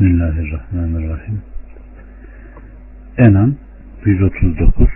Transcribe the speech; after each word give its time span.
Bismillahirrahmanirrahim. 0.00 1.42
Enam 3.18 3.54
139 4.04 4.88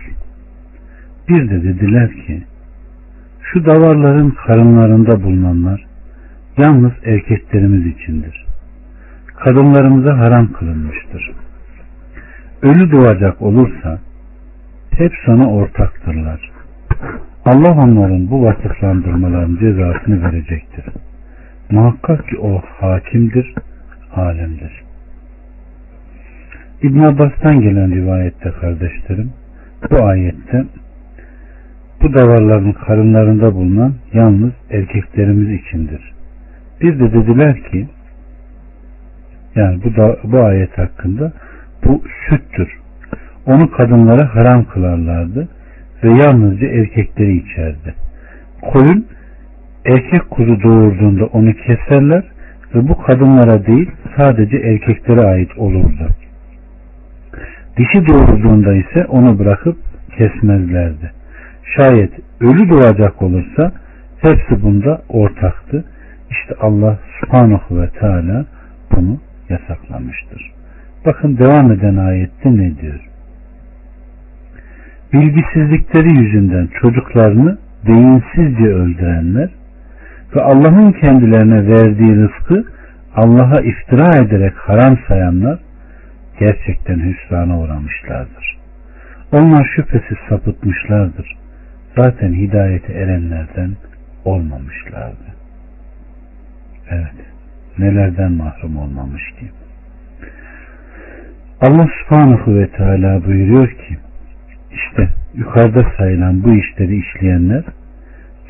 Bir 1.29 1.49
de 1.49 1.63
dediler 1.63 2.11
ki 2.11 2.43
şu 3.41 3.65
davarların 3.65 4.29
karınlarında 4.29 5.23
bulunanlar 5.23 5.85
yalnız 6.57 6.91
erkeklerimiz 7.03 7.85
içindir. 7.85 8.45
Kadınlarımıza 9.35 10.17
haram 10.17 10.53
kılınmıştır. 10.53 11.31
Ölü 12.61 12.91
doğacak 12.91 13.41
olursa 13.41 13.99
hep 14.91 15.13
sana 15.25 15.51
ortaktırlar. 15.51 16.51
Allah 17.45 17.71
onların 17.71 18.31
bu 18.31 18.43
vasıflandırmaların 18.43 19.57
cezasını 19.59 20.23
verecektir. 20.23 20.85
Muhakkak 21.71 22.27
ki 22.27 22.37
o 22.37 22.61
hakimdir, 22.79 23.53
alemdir. 24.15 24.84
İbn 26.85 26.99
Abbas'tan 26.99 27.61
gelen 27.61 27.91
rivayette 27.95 28.51
kardeşlerim, 28.61 29.31
bu 29.91 30.05
ayette 30.05 30.65
bu 32.01 32.13
davarların 32.13 32.71
karınlarında 32.71 33.55
bulunan 33.55 33.93
yalnız 34.13 34.51
erkeklerimiz 34.71 35.59
içindir. 35.59 36.13
Bir 36.81 36.99
de 36.99 37.13
dediler 37.13 37.63
ki 37.63 37.87
yani 39.55 39.83
bu, 39.83 39.95
da, 39.95 40.17
bu 40.23 40.43
ayet 40.43 40.77
hakkında 40.77 41.33
bu 41.85 42.03
süttür. 42.29 42.69
Onu 43.45 43.71
kadınlara 43.71 44.35
haram 44.35 44.65
kılarlardı 44.65 45.47
ve 46.03 46.09
yalnızca 46.09 46.67
erkekleri 46.67 47.37
içerdi. 47.37 47.95
Koyun 48.61 49.05
erkek 49.85 50.29
kuzu 50.29 50.63
doğurduğunda 50.63 51.25
onu 51.25 51.53
keserler 51.53 52.23
ve 52.75 52.87
bu 52.87 53.01
kadınlara 53.01 53.65
değil 53.65 53.91
sadece 54.17 54.57
erkeklere 54.57 55.21
ait 55.21 55.57
olurdu. 55.57 56.09
Dişi 57.77 58.07
doğurduğunda 58.07 58.73
ise 58.73 59.05
onu 59.05 59.39
bırakıp 59.39 59.77
kesmezlerdi. 60.17 61.11
Şayet 61.75 62.11
ölü 62.41 62.69
doğacak 62.69 63.21
olursa 63.21 63.71
hepsi 64.21 64.63
bunda 64.63 65.01
ortaktı. 65.09 65.85
İşte 66.29 66.55
Allah 66.61 66.99
subhanahu 67.19 67.81
ve 67.81 67.89
teala 67.89 68.45
bunu 68.95 69.19
yasaklamıştır. 69.49 70.51
Bakın 71.05 71.37
devam 71.37 71.71
eden 71.71 71.97
ayette 71.97 72.51
ne 72.51 72.77
diyor? 72.81 73.09
Bilgisizlikleri 75.13 76.17
yüzünden 76.19 76.67
çocuklarını 76.81 77.57
beyinsizce 77.87 78.65
öldürenler 78.65 79.49
ve 80.35 80.41
Allah'ın 80.41 80.91
kendilerine 80.91 81.67
verdiği 81.67 82.15
rızkı 82.15 82.65
Allah'a 83.15 83.61
iftira 83.61 84.17
ederek 84.17 84.53
haram 84.57 84.97
sayanlar 85.07 85.59
gerçekten 86.39 86.99
hüsrana 86.99 87.59
uğramışlardır. 87.59 88.57
Onlar 89.31 89.71
şüphesiz 89.75 90.17
sapıtmışlardır. 90.29 91.37
Zaten 91.97 92.33
hidayete 92.33 92.93
erenlerden 92.93 93.71
olmamışlardı. 94.25 95.35
Evet. 96.89 97.15
Nelerden 97.77 98.31
mahrum 98.31 98.77
olmamış 98.77 99.23
ki? 99.39 99.49
Allah 101.61 101.87
subhanahu 102.03 102.55
ve 102.55 102.67
teala 102.67 103.25
buyuruyor 103.25 103.67
ki 103.67 103.97
işte 104.71 105.09
yukarıda 105.33 105.91
sayılan 105.97 106.43
bu 106.43 106.55
işleri 106.55 106.97
işleyenler 106.97 107.63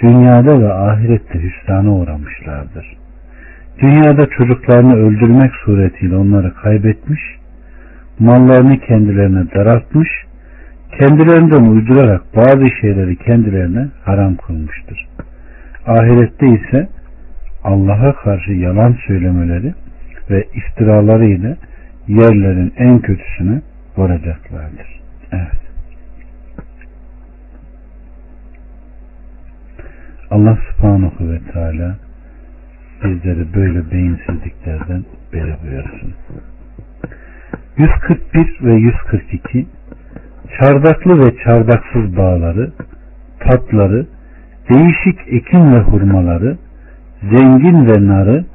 dünyada 0.01 0.61
ve 0.61 0.73
ahirette 0.73 1.39
hüsrana 1.43 1.91
uğramışlardır. 1.91 2.97
Dünyada 3.79 4.25
çocuklarını 4.29 4.95
öldürmek 4.95 5.51
suretiyle 5.65 6.15
onları 6.15 6.53
kaybetmiş, 6.53 7.21
mallarını 8.19 8.79
kendilerine 8.79 9.51
daraltmış, 9.55 10.09
kendilerinden 10.99 11.63
uydurarak 11.63 12.21
bazı 12.35 12.69
şeyleri 12.81 13.15
kendilerine 13.15 13.87
haram 14.03 14.35
kılmıştır. 14.35 15.07
Ahirette 15.87 16.47
ise 16.47 16.89
Allah'a 17.63 18.15
karşı 18.15 18.51
yalan 18.51 18.95
söylemeleri 19.07 19.73
ve 20.29 20.43
iftiraları 20.53 21.25
ile 21.25 21.57
yerlerin 22.07 22.73
en 22.77 22.99
kötüsüne 22.99 23.61
varacaklardır. 23.97 25.01
Evet. 25.31 25.65
Allah 30.31 30.57
subhanahu 30.71 31.31
ve 31.31 31.39
teala 31.53 31.95
bizleri 33.03 33.53
böyle 33.53 33.91
beyinsizliklerden 33.91 35.05
beri 35.33 35.55
buyursun. 35.63 36.13
141 37.77 38.57
ve 38.61 38.73
142 38.75 39.67
çardaklı 40.59 41.19
ve 41.19 41.37
çardaksız 41.43 42.17
bağları, 42.17 42.71
tatları, 43.39 44.05
değişik 44.69 45.19
ekin 45.27 45.73
ve 45.73 45.79
hurmaları, 45.79 46.57
zengin 47.21 47.87
ve 47.87 48.07
narı 48.07 48.45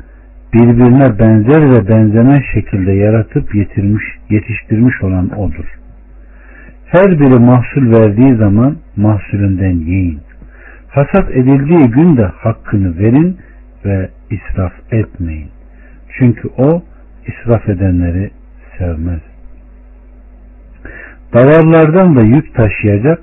birbirine 0.55 1.19
benzer 1.19 1.71
ve 1.71 1.89
benzemez 1.89 2.43
şekilde 2.55 2.93
yaratıp 2.93 3.55
yetirmiş, 3.55 4.05
yetiştirmiş 4.31 5.03
olan 5.03 5.39
odur. 5.39 5.79
Her 6.87 7.21
biri 7.21 7.41
mahsul 7.41 7.93
verdiği 7.93 8.37
zaman 8.37 8.77
mahsulünden 8.97 9.77
yiyin. 9.77 10.21
Hasat 10.89 11.31
edildiği 11.31 11.91
gün 11.91 12.17
de 12.17 12.25
hakkını 12.25 12.99
verin 12.99 13.37
ve 13.85 14.09
israf 14.31 14.73
etmeyin. 14.93 15.49
Çünkü 16.19 16.49
o 16.59 16.83
israf 17.27 17.69
edenleri 17.69 18.31
sevmez. 18.81 19.21
Davarlardan 21.35 22.17
da 22.17 22.23
yük 22.23 22.55
taşıyacak 22.55 23.21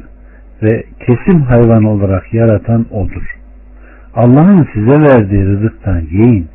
ve 0.64 0.84
kesim 1.06 1.42
hayvan 1.42 1.84
olarak 1.84 2.34
yaratan 2.34 2.86
odur. 2.92 3.38
Allah'ın 4.16 4.68
size 4.74 5.02
verdiği 5.02 5.46
rızıktan 5.46 6.00
yiyin. 6.00 6.48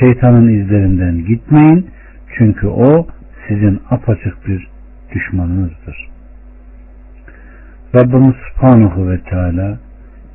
Şeytanın 0.00 0.48
izlerinden 0.48 1.24
gitmeyin. 1.24 1.86
Çünkü 2.38 2.66
o 2.66 3.06
sizin 3.48 3.80
apaçık 3.90 4.46
bir 4.46 4.68
düşmanınızdır. 5.14 6.08
Rabbimiz 7.94 8.34
Subhanahu 8.34 9.10
ve 9.10 9.20
Teala 9.20 9.78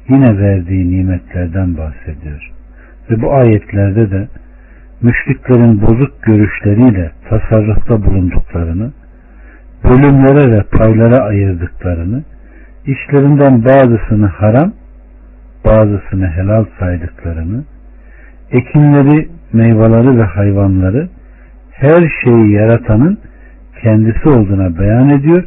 yine 0.10 0.38
verdiği 0.38 0.92
nimetlerden 0.92 1.78
bahsediyor. 1.78 2.52
Ve 3.10 3.22
bu 3.22 3.34
ayetlerde 3.34 4.12
de 4.12 4.28
müşriklerin 5.02 5.82
bozuk 5.82 6.24
görüşleriyle 6.24 7.12
tasarrufta 7.30 8.04
bulunduklarını, 8.04 8.92
bölümlere 9.84 10.52
ve 10.52 10.64
paylara 10.64 11.24
ayırdıklarını, 11.24 12.24
işlerinden 12.86 13.66
bazısını 13.66 14.28
haram, 14.28 14.74
bazısını 15.66 16.28
helal 16.28 16.66
saydıklarını, 16.80 17.64
ekinleri, 18.52 19.30
meyveleri 19.54 20.18
ve 20.18 20.24
hayvanları 20.24 21.10
her 21.72 22.12
şeyi 22.24 22.52
yaratanın 22.52 23.18
kendisi 23.82 24.30
olduğuna 24.30 24.80
beyan 24.80 25.10
ediyor 25.10 25.44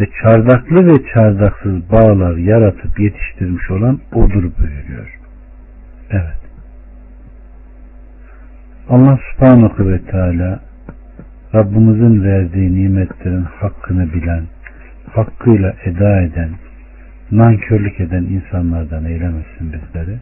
ve 0.00 0.06
çardaklı 0.22 0.86
ve 0.86 0.94
çardaksız 1.14 1.92
bağlar 1.92 2.36
yaratıp 2.36 3.00
yetiştirmiş 3.00 3.70
olan 3.70 4.00
odur 4.12 4.42
buyuruyor. 4.58 5.18
Evet. 6.10 6.37
Allah 8.88 9.18
subhanahu 9.32 9.88
ve 9.88 10.02
teala 10.02 10.60
Rabbimizin 11.54 12.24
verdiği 12.24 12.74
nimetlerin 12.74 13.42
hakkını 13.42 14.12
bilen, 14.12 14.42
hakkıyla 15.12 15.74
eda 15.84 16.20
eden, 16.20 16.50
nankörlük 17.30 18.00
eden 18.00 18.22
insanlardan 18.22 19.04
eylemesin 19.04 19.72
bizleri. 19.72 20.18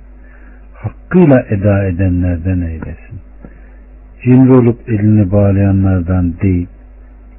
Hakkıyla 0.74 1.40
eda 1.50 1.84
edenlerden 1.84 2.60
eylesin. 2.60 3.20
Cimri 4.24 4.52
olup 4.52 4.88
elini 4.88 5.32
bağlayanlardan 5.32 6.40
değil, 6.40 6.68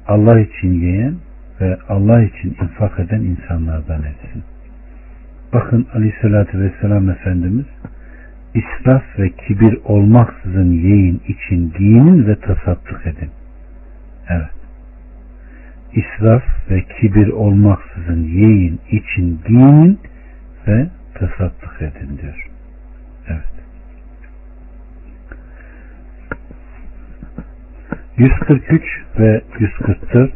Allah 0.06 0.40
için 0.40 0.72
yiyen 0.72 1.14
ve 1.60 1.78
Allah 1.88 2.22
için 2.22 2.56
infak 2.62 3.00
eden 3.00 3.20
insanlardan 3.20 4.02
etsin. 4.02 4.42
Bakın 5.52 5.86
Aleyhisselatü 5.94 6.60
Vesselam 6.60 7.10
Efendimiz 7.10 7.66
israf 8.54 9.18
ve 9.18 9.30
kibir 9.30 9.78
olmaksızın 9.84 10.72
yiyin 10.72 11.22
için 11.28 11.72
giyinin 11.78 12.26
ve 12.26 12.40
tasadduk 12.40 13.06
edin. 13.06 13.30
Evet. 14.28 14.50
İsraf 15.92 16.42
ve 16.70 16.84
kibir 17.00 17.28
olmaksızın 17.28 18.22
yiyin 18.22 18.80
için 18.90 19.40
giyinin 19.46 20.00
ve 20.66 20.88
tasadduk 21.14 21.76
edin 21.80 22.18
diyor. 22.22 22.48
Evet. 23.28 23.58
143 28.18 28.82
ve 29.18 29.42
144 29.58 30.32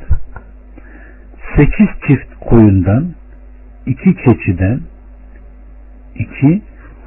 8 1.56 1.87
çift 2.06 2.35
koyundan 2.41 3.15
iki 3.87 4.15
keçiden 4.15 4.81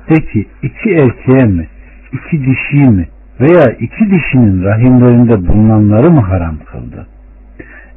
peki 0.07 0.47
iki 0.61 0.89
erkeğe 0.89 1.45
mi 1.45 1.67
iki 2.13 2.45
dişiyi 2.45 2.89
mi 2.89 3.07
veya 3.41 3.65
iki 3.79 4.11
dişinin 4.11 4.63
rahimlerinde 4.63 5.47
bulunanları 5.47 6.11
mı 6.11 6.21
haram 6.21 6.57
kıldı? 6.71 7.07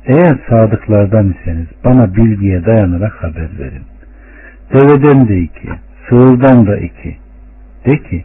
Eğer 0.06 0.38
sadıklardan 0.48 1.34
iseniz 1.40 1.66
bana 1.84 2.14
bilgiye 2.14 2.64
dayanarak 2.64 3.22
haber 3.22 3.48
verin. 3.58 3.82
Deveden 4.72 5.28
de 5.28 5.38
iki, 5.38 5.68
sığırdan 6.08 6.66
da 6.66 6.76
iki. 6.76 7.16
De 7.86 7.98
ki, 7.98 8.24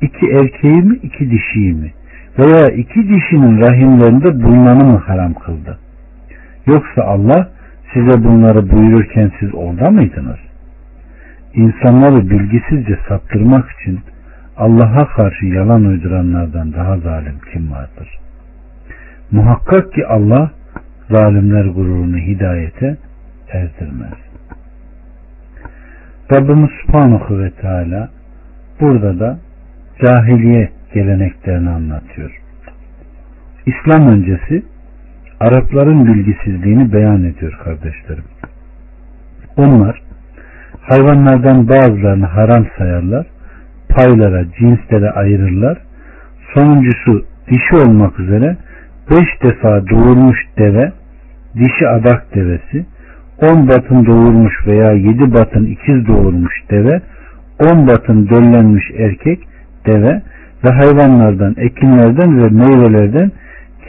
iki 0.00 0.26
erkeği 0.26 0.82
mi 0.82 0.96
iki 1.02 1.30
dişiyi 1.30 1.74
mi 1.74 1.92
veya 2.38 2.68
iki 2.68 3.08
dişinin 3.08 3.60
rahimlerinde 3.60 4.42
bulunanı 4.42 4.84
mı 4.84 4.96
haram 4.98 5.34
kıldı? 5.34 5.78
Yoksa 6.66 7.02
Allah 7.02 7.48
size 7.94 8.24
bunları 8.24 8.70
buyururken 8.70 9.32
siz 9.40 9.54
orada 9.54 9.90
mıydınız? 9.90 10.49
İnsanları 11.54 12.30
bilgisizce 12.30 12.98
saptırmak 13.08 13.70
için 13.70 14.00
Allah'a 14.56 15.08
karşı 15.08 15.46
yalan 15.46 15.84
uyduranlardan 15.84 16.72
daha 16.72 16.98
zalim 16.98 17.38
kim 17.52 17.72
vardır? 17.72 18.18
Muhakkak 19.30 19.92
ki 19.92 20.06
Allah 20.06 20.50
zalimler 21.10 21.64
gururunu 21.64 22.16
hidayete 22.16 22.96
erdirmez. 23.48 24.18
Rabbimiz 26.32 26.70
Subhanahu 26.86 27.38
ve 27.38 27.50
Teala 27.50 28.08
burada 28.80 29.20
da 29.20 29.38
cahiliye 30.04 30.70
geleneklerini 30.94 31.70
anlatıyor. 31.70 32.40
İslam 33.66 34.08
öncesi 34.08 34.62
Arapların 35.40 36.06
bilgisizliğini 36.06 36.92
beyan 36.92 37.24
ediyor 37.24 37.60
kardeşlerim. 37.64 38.24
Onlar 39.56 40.02
hayvanlardan 40.80 41.68
bazılarını 41.68 42.26
haram 42.26 42.66
sayarlar, 42.78 43.26
paylara, 43.88 44.44
cinslere 44.58 45.10
ayırırlar. 45.10 45.78
Sonuncusu 46.54 47.24
dişi 47.50 47.76
olmak 47.86 48.20
üzere 48.20 48.56
beş 49.10 49.42
defa 49.42 49.86
doğurmuş 49.88 50.38
deve, 50.58 50.92
dişi 51.54 51.88
adak 51.88 52.34
devesi, 52.34 52.86
on 53.42 53.68
batın 53.68 54.06
doğurmuş 54.06 54.66
veya 54.66 54.92
yedi 54.92 55.34
batın 55.34 55.66
ikiz 55.66 56.06
doğurmuş 56.06 56.52
deve, 56.70 57.00
on 57.60 57.86
batın 57.86 58.28
döllenmiş 58.28 58.84
erkek 58.98 59.38
deve 59.86 60.22
ve 60.64 60.70
hayvanlardan, 60.70 61.54
ekinlerden 61.58 62.42
ve 62.42 62.48
meyvelerden 62.48 63.30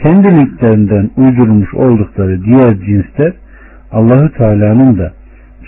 kendiliklerinden 0.02 1.10
uydurmuş 1.16 1.74
oldukları 1.74 2.44
diğer 2.44 2.78
cinsler 2.78 3.32
Allahü 3.92 4.32
Teala'nın 4.32 4.98
da 4.98 5.12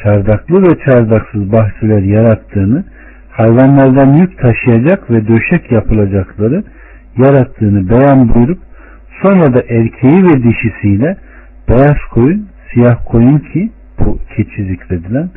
çardaklı 0.03 0.63
ve 0.63 0.79
çardaksız 0.85 1.53
bahçeler 1.53 2.03
yarattığını, 2.03 2.85
hayvanlardan 3.31 4.15
yük 4.15 4.39
taşıyacak 4.39 5.11
ve 5.11 5.29
döşek 5.29 5.73
yapılacakları 5.73 6.65
yarattığını 7.19 7.91
beyan 7.91 8.35
buyurup 8.35 8.59
sonra 9.23 9.55
da 9.55 9.61
erkeği 9.69 10.25
ve 10.25 10.43
dişisiyle 10.43 11.17
beyaz 11.69 11.99
koyun, 12.11 12.49
siyah 12.73 12.97
koyun 13.07 13.39
ki 13.39 13.71
bu 13.99 14.19
keçi 14.37 14.65
zikredilen 14.65 15.31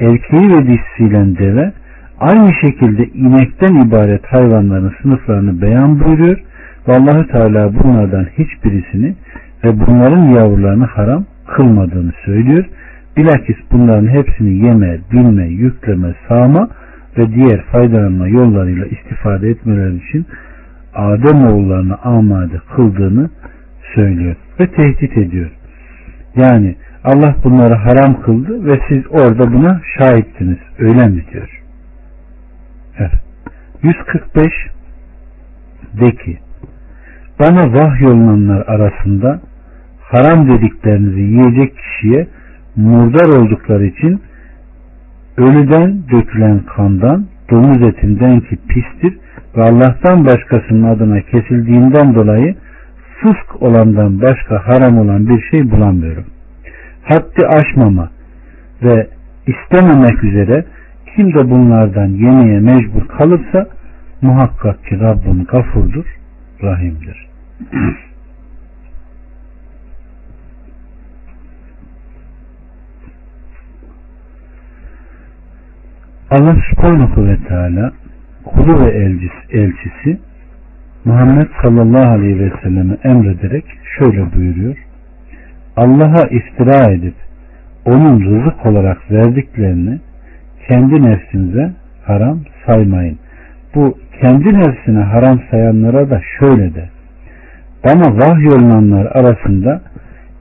erkeği 0.00 0.50
ve 0.50 0.66
dişisiyle 0.66 1.38
deve 1.38 1.72
aynı 2.20 2.52
şekilde 2.54 3.04
inekten 3.04 3.74
ibaret 3.86 4.26
hayvanların 4.26 4.94
sınıflarını 5.02 5.62
beyan 5.62 6.00
buyuruyor 6.00 6.38
ve 6.88 6.92
allah 6.92 7.26
Teala 7.26 7.74
bunlardan 7.74 8.26
hiçbirisini 8.38 9.14
ve 9.64 9.80
bunların 9.80 10.22
yavrularını 10.22 10.84
haram 10.84 11.24
kılmadığını 11.46 12.12
söylüyor. 12.24 12.64
Bilakis 13.18 13.56
bunların 13.72 14.08
hepsini 14.08 14.66
yeme, 14.66 14.98
bilme, 15.12 15.46
yükleme, 15.46 16.14
sağma 16.28 16.68
ve 17.18 17.32
diğer 17.34 17.62
faydalanma 17.62 18.28
yollarıyla 18.28 18.86
istifade 18.86 19.48
etmeleri 19.48 19.96
için 19.96 20.26
Adem 20.94 21.46
oğullarını 21.46 21.96
amade 22.02 22.58
kıldığını 22.76 23.30
söylüyor 23.94 24.36
ve 24.60 24.66
tehdit 24.66 25.18
ediyor. 25.18 25.50
Yani 26.36 26.76
Allah 27.04 27.34
bunları 27.44 27.74
haram 27.74 28.22
kıldı 28.22 28.64
ve 28.64 28.80
siz 28.88 29.02
orada 29.10 29.52
buna 29.52 29.80
şahittiniz. 29.98 30.58
Öyle 30.78 31.06
mi 31.08 31.24
diyor? 31.32 31.62
Evet. 32.98 33.12
145 33.82 34.52
de 36.00 36.10
ki 36.10 36.38
bana 37.40 37.72
vahyolunanlar 37.72 38.66
arasında 38.66 39.40
haram 40.00 40.48
dediklerinizi 40.48 41.20
yiyecek 41.20 41.76
kişiye 41.76 42.26
murdar 42.78 43.38
oldukları 43.38 43.86
için 43.86 44.20
ölüden 45.36 46.02
dökülen 46.12 46.58
kandan 46.58 47.26
domuz 47.50 47.82
etinden 47.82 48.40
ki 48.40 48.58
pistir 48.68 49.18
ve 49.56 49.62
Allah'tan 49.62 50.26
başkasının 50.26 50.82
adına 50.82 51.20
kesildiğinden 51.20 52.14
dolayı 52.14 52.54
fısk 53.20 53.62
olandan 53.62 54.22
başka 54.22 54.66
haram 54.66 54.98
olan 54.98 55.28
bir 55.28 55.42
şey 55.50 55.70
bulamıyorum. 55.70 56.24
Haddi 57.04 57.46
aşmama 57.46 58.10
ve 58.82 59.06
istememek 59.46 60.24
üzere 60.24 60.64
kim 61.16 61.34
de 61.34 61.50
bunlardan 61.50 62.08
yemeye 62.08 62.60
mecbur 62.60 63.08
kalırsa 63.08 63.66
muhakkak 64.22 64.84
ki 64.84 65.00
Rabbim 65.00 65.44
gafurdur, 65.44 66.06
rahimdir. 66.62 67.28
Allah 76.30 76.56
subhanahu 76.70 77.26
ve 77.26 77.36
teala 77.48 77.92
kulu 78.44 78.84
ve 78.84 78.90
elçisi, 78.90 79.32
elçisi 79.50 80.20
Muhammed 81.04 81.46
sallallahu 81.62 82.10
aleyhi 82.10 82.40
ve 82.40 82.52
selleme 82.62 82.96
emrederek 83.04 83.64
şöyle 83.98 84.32
buyuruyor. 84.32 84.76
Allah'a 85.76 86.22
iftira 86.22 86.92
edip 86.92 87.14
onun 87.84 88.20
rızık 88.20 88.66
olarak 88.66 89.10
verdiklerini 89.10 90.00
kendi 90.68 91.02
nefsinize 91.02 91.72
haram 92.04 92.38
saymayın. 92.66 93.18
Bu 93.74 93.98
kendi 94.20 94.58
nefsine 94.58 95.00
haram 95.02 95.40
sayanlara 95.50 96.10
da 96.10 96.20
şöyle 96.38 96.74
de 96.74 96.88
bana 97.84 98.16
vahyolunanlar 98.16 99.06
arasında 99.06 99.82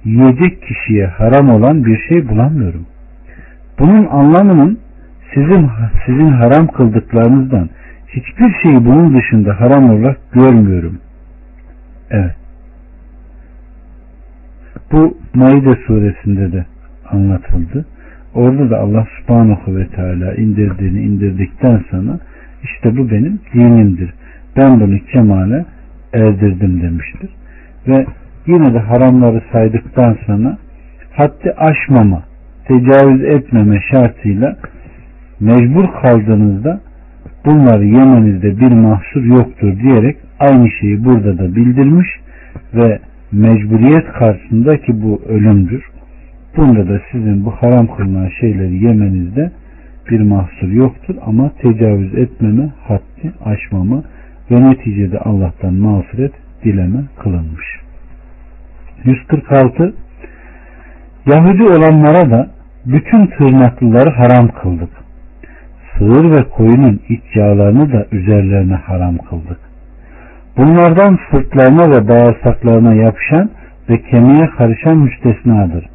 yiyecek 0.06 0.62
kişiye 0.62 1.06
haram 1.06 1.50
olan 1.50 1.86
bir 1.86 2.02
şey 2.10 2.30
bulamıyorum. 2.30 2.86
Bunun 3.80 4.06
anlamının 4.06 4.80
sizin 5.34 5.70
sizin 6.06 6.32
haram 6.32 6.68
kıldıklarınızdan 6.68 7.70
hiçbir 8.08 8.56
şeyi 8.64 8.86
bunun 8.86 9.18
dışında 9.18 9.60
haram 9.60 9.90
olarak 9.90 10.18
görmüyorum. 10.32 11.00
Evet. 12.10 12.36
Bu 14.92 15.18
Maide 15.34 15.76
suresinde 15.88 16.52
de 16.52 16.66
anlatıldı. 17.12 17.86
Orada 18.34 18.70
da 18.70 18.80
Allah 18.80 19.08
subhanahu 19.20 19.76
ve 19.76 19.88
teala 19.88 20.36
indirdiğini 20.36 21.02
indirdikten 21.02 21.84
sonra 21.92 22.20
işte 22.64 22.98
bu 22.98 23.12
benim 23.12 23.40
dinimdir. 23.54 24.14
Ben 24.58 24.80
bunu 24.80 25.00
kemale 25.00 25.66
erdirdim 26.14 26.82
demiştir. 26.82 27.30
Ve 27.88 28.06
yine 28.48 28.74
de 28.74 28.80
haramları 28.80 29.42
saydıktan 29.52 30.18
sonra 30.26 30.58
haddi 31.14 31.52
aşmama, 31.52 32.24
tecavüz 32.68 33.24
etmeme 33.24 33.80
şartıyla 33.92 34.58
mecbur 35.40 35.86
kaldığınızda 36.02 36.82
bunları 37.46 37.86
yemenizde 37.86 38.60
bir 38.60 38.72
mahsur 38.72 39.24
yoktur 39.24 39.80
diyerek 39.80 40.18
aynı 40.40 40.70
şeyi 40.80 41.06
burada 41.06 41.38
da 41.38 41.56
bildirmiş 41.56 42.08
ve 42.74 43.00
mecburiyet 43.32 44.08
karşısında 44.14 44.78
ki 44.78 45.02
bu 45.02 45.22
ölümdür. 45.28 45.84
Bunda 46.58 46.90
da 46.90 47.02
sizin 47.12 47.46
bu 47.46 47.52
haram 47.52 47.88
kılınan 47.88 48.30
şeyleri 48.40 48.84
yemenizde 48.84 49.52
bir 50.10 50.20
mahsur 50.20 50.68
yoktur 50.68 51.16
ama 51.26 51.52
tecavüz 51.62 52.16
etmeme, 52.16 52.70
haddi 52.88 53.34
aşmama 53.46 54.04
ve 54.52 54.70
neticede 54.70 55.20
Allah'tan 55.20 55.74
mağfiret 55.74 56.34
dileme 56.64 57.04
kılınmış. 57.20 57.66
146 59.04 59.94
Yahudi 61.26 61.64
olanlara 61.64 62.32
da 62.32 62.48
bütün 62.86 63.28
tırnaklıları 63.28 64.10
haram 64.10 64.48
kıldık. 64.48 64.90
Sığır 65.98 66.32
ve 66.32 66.44
koyunun 66.50 67.00
iç 67.10 67.36
yağlarını 67.36 67.94
da 67.94 68.06
üzerlerine 68.12 68.76
haram 68.76 69.18
kıldık. 69.18 69.60
Bunlardan 70.58 71.20
sırtlarına 71.32 71.92
ve 71.92 72.08
bağırsaklarına 72.08 72.94
yapışan 72.94 73.50
ve 73.90 74.02
kemiğe 74.02 74.50
karışan 74.58 74.98
müstesnadır. 74.98 75.86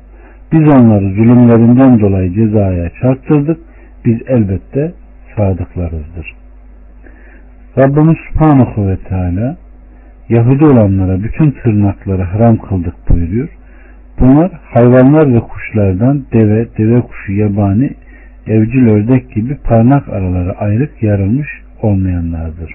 Biz 0.52 0.74
onları 0.74 1.14
zulümlerinden 1.14 2.00
dolayı 2.00 2.32
cezaya 2.32 2.90
çarptırdık. 3.02 3.58
Biz 4.04 4.18
elbette 4.26 4.92
sadıklarızdır. 5.36 6.34
Rabbimiz 7.78 8.16
Subhanahu 8.28 8.88
ve 8.88 8.96
Teala 8.96 9.56
Yahudi 10.28 10.64
olanlara 10.64 11.22
bütün 11.22 11.50
tırnakları 11.50 12.22
haram 12.22 12.56
kıldık 12.56 12.94
buyuruyor. 13.08 13.48
Bunlar 14.20 14.50
hayvanlar 14.74 15.34
ve 15.34 15.40
kuşlardan 15.40 16.24
deve, 16.32 16.66
deve 16.78 17.00
kuşu, 17.00 17.32
yabani, 17.32 17.90
evcil 18.46 18.88
ördek 18.88 19.34
gibi 19.34 19.56
parmak 19.56 20.08
araları 20.08 20.52
ayrık 20.58 21.02
yarılmış 21.02 21.48
olmayanlardır. 21.82 22.74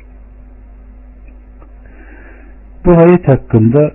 Bu 2.85 2.91
ayet 2.91 3.27
hakkında 3.27 3.91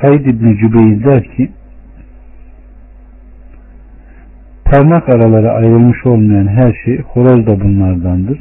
Said 0.00 0.24
İbni 0.24 0.56
Cübeyr 0.56 1.04
der 1.04 1.24
ki 1.24 1.50
parmak 4.64 5.08
araları 5.08 5.52
ayrılmış 5.52 6.06
olmayan 6.06 6.46
her 6.46 6.74
şey 6.84 6.98
horoz 6.98 7.46
da 7.46 7.60
bunlardandır. 7.60 8.38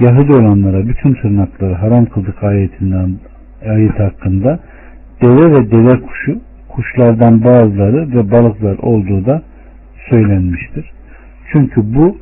Yahudi 0.00 0.32
olanlara 0.32 0.88
bütün 0.88 1.14
tırnakları 1.14 1.74
haram 1.74 2.06
kıldık 2.06 2.42
ayetinden 2.42 3.18
ayet 3.68 4.00
hakkında 4.00 4.60
deve 5.22 5.52
ve 5.52 5.70
deve 5.70 6.00
kuşu 6.00 6.40
kuşlardan 6.68 7.44
bazıları 7.44 8.10
ve 8.10 8.30
balıklar 8.30 8.78
olduğu 8.78 9.26
da 9.26 9.42
söylenmiştir. 10.10 10.92
Çünkü 11.52 11.94
bu 11.94 12.16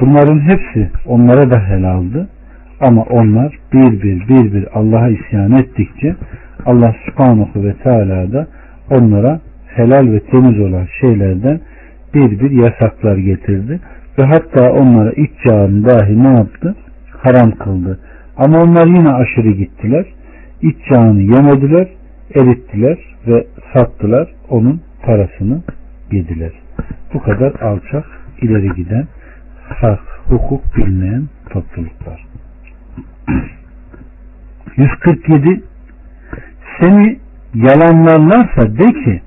bunların 0.00 0.40
hepsi 0.40 0.90
onlara 1.06 1.50
da 1.50 1.60
helaldi. 1.60 2.26
Ama 2.80 3.02
onlar 3.02 3.58
bir 3.72 4.02
bir 4.02 4.28
bir 4.28 4.52
bir 4.52 4.78
Allah'a 4.78 5.08
isyan 5.08 5.52
ettikçe 5.52 6.16
Allah 6.66 6.94
subhanahu 7.06 7.64
ve 7.64 7.74
teala 7.74 8.32
da 8.32 8.46
onlara 8.90 9.40
helal 9.66 10.12
ve 10.12 10.20
temiz 10.20 10.60
olan 10.60 10.86
şeylerden 11.00 11.60
bir 12.14 12.40
bir 12.40 12.50
yasaklar 12.50 13.16
getirdi. 13.16 13.80
Ve 14.18 14.22
hatta 14.24 14.72
onlara 14.72 15.12
iç 15.12 15.32
yağını 15.48 15.84
dahi 15.84 16.24
ne 16.24 16.38
yaptı? 16.38 16.74
Haram 17.10 17.50
kıldı. 17.50 17.98
Ama 18.36 18.62
onlar 18.62 18.86
yine 18.86 19.10
aşırı 19.10 19.50
gittiler. 19.50 20.06
İç 20.62 20.76
yağını 20.90 21.22
yemediler, 21.22 21.88
erittiler 22.34 22.98
ve 23.26 23.46
sattılar. 23.74 24.28
Onun 24.50 24.80
parasını 25.02 25.62
yediler. 26.12 26.65
Bu 27.14 27.22
kadar 27.22 27.52
alçak, 27.60 28.04
ileri 28.40 28.74
giden, 28.74 29.06
hak, 29.68 30.00
hukuk 30.28 30.76
bilmeyen 30.76 31.28
topluluklar. 31.50 32.26
147 34.76 35.62
Seni 36.80 37.18
yalanlarlarsa 37.54 38.78
de 38.78 38.86
ki 38.86 39.22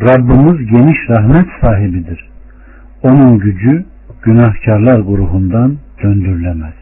Rabbimiz 0.00 0.66
geniş 0.66 0.98
rahmet 1.08 1.46
sahibidir. 1.60 2.28
Onun 3.02 3.38
gücü 3.38 3.84
günahkarlar 4.22 5.00
grubundan 5.00 5.76
döndürülemez. 6.02 6.74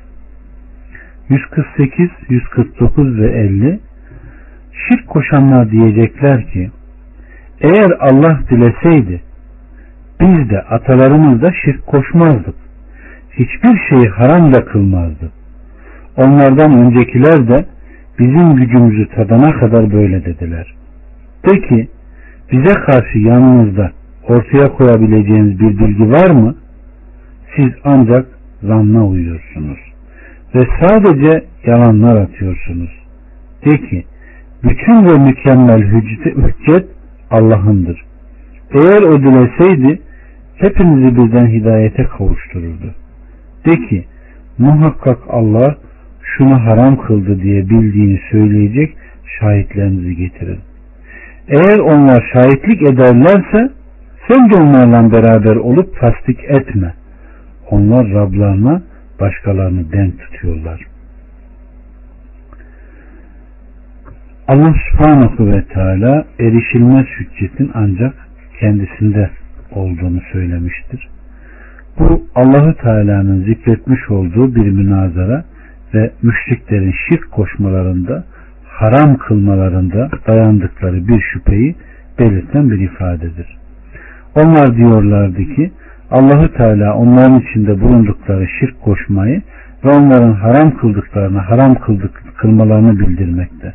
148, 1.28 2.10
149 2.28 3.18
ve 3.18 3.30
50 3.30 3.80
Şirk 4.72 5.08
koşanlar 5.08 5.70
diyecekler 5.70 6.46
ki 6.52 6.70
eğer 7.60 7.90
Allah 8.00 8.40
dileseydi 8.50 9.22
biz 10.21 10.50
de 10.50 10.61
atalarımız 10.61 11.42
da 11.42 11.52
şirk 11.64 11.87
koşmazdık. 11.87 12.54
Hiçbir 13.33 13.80
şeyi 13.88 14.09
haram 14.09 14.54
da 14.54 14.64
kılmazdı. 14.64 15.33
Onlardan 16.16 16.73
öncekiler 16.73 17.49
de 17.49 17.66
bizim 18.18 18.56
gücümüzü 18.56 19.09
tadana 19.09 19.52
kadar 19.61 19.92
böyle 19.92 20.25
dediler. 20.25 20.75
Peki 21.42 21.88
bize 22.52 22.75
karşı 22.75 23.18
yanınızda 23.18 23.92
ortaya 24.28 24.73
koyabileceğiniz 24.73 25.61
bir 25.61 25.78
bilgi 25.78 26.11
var 26.11 26.30
mı? 26.30 26.54
Siz 27.56 27.73
ancak 27.85 28.26
zanna 28.62 29.06
uyuyorsunuz. 29.06 29.78
Ve 30.54 30.66
sadece 30.80 31.44
yalanlar 31.66 32.16
atıyorsunuz. 32.16 32.90
De 33.64 33.78
ki, 33.88 34.04
bütün 34.64 35.04
ve 35.04 35.18
mükemmel 35.18 35.83
hüccet 35.83 36.88
Allah'ındır. 37.30 38.04
Eğer 38.75 39.02
o 39.02 39.23
dileseydi, 39.23 40.00
hepinizi 40.57 41.16
birden 41.16 41.47
hidayete 41.47 42.04
kavuştururdu. 42.04 42.95
De 43.66 43.88
ki, 43.88 44.04
muhakkak 44.59 45.19
Allah 45.28 45.76
şunu 46.23 46.64
haram 46.66 46.97
kıldı 46.97 47.40
diye 47.43 47.69
bildiğini 47.71 48.21
söyleyecek 48.31 48.97
şahitlerinizi 49.40 50.16
getirin. 50.16 50.59
Eğer 51.49 51.78
onlar 51.78 52.25
şahitlik 52.33 52.83
ederlerse 52.83 53.71
sen 54.28 54.50
de 54.50 54.57
onlarla 54.57 55.12
beraber 55.12 55.57
olup 55.57 56.00
tasdik 56.00 56.45
etme. 56.45 56.95
Onlar 57.71 58.11
Rablarına 58.11 58.83
başkalarını 59.21 59.93
denk 59.93 60.21
tutuyorlar. 60.21 60.87
Allah 64.49 64.75
subhanahu 64.90 65.47
ve 65.52 65.64
teala 65.64 66.25
erişilmez 66.40 67.07
hüccetin 67.07 67.71
ancak 67.75 68.14
kendisinde 68.61 69.30
olduğunu 69.73 70.20
söylemiştir. 70.32 71.08
Bu 71.99 72.23
Allahü 72.34 72.75
Teala'nın 72.75 73.44
zikretmiş 73.44 74.11
olduğu 74.11 74.54
bir 74.54 74.70
münazara 74.70 75.44
ve 75.94 76.11
müşriklerin 76.23 76.94
şirk 77.08 77.30
koşmalarında 77.30 78.25
haram 78.66 79.16
kılmalarında 79.16 80.11
dayandıkları 80.26 81.08
bir 81.08 81.20
şüpheyi 81.20 81.76
belirten 82.18 82.70
bir 82.70 82.78
ifadedir. 82.78 83.58
Onlar 84.34 84.76
diyorlardı 84.76 85.44
ki 85.44 85.73
Allahü 86.11 86.52
Teala 86.52 86.94
onların 86.94 87.40
içinde 87.40 87.80
bulundukları 87.80 88.49
şirk 88.61 88.80
koşmayı 88.80 89.42
ve 89.84 89.88
onların 89.88 90.32
haram 90.32 90.76
kıldıklarını 90.76 91.38
haram 91.38 91.75
kıldık, 91.75 92.23
kılmalarını 92.37 93.00
bildirmekte. 93.00 93.75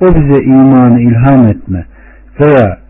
O 0.00 0.06
bize 0.06 0.44
imanı 0.44 1.00
ilham 1.00 1.46
etme 1.48 1.84
veya 2.40 2.83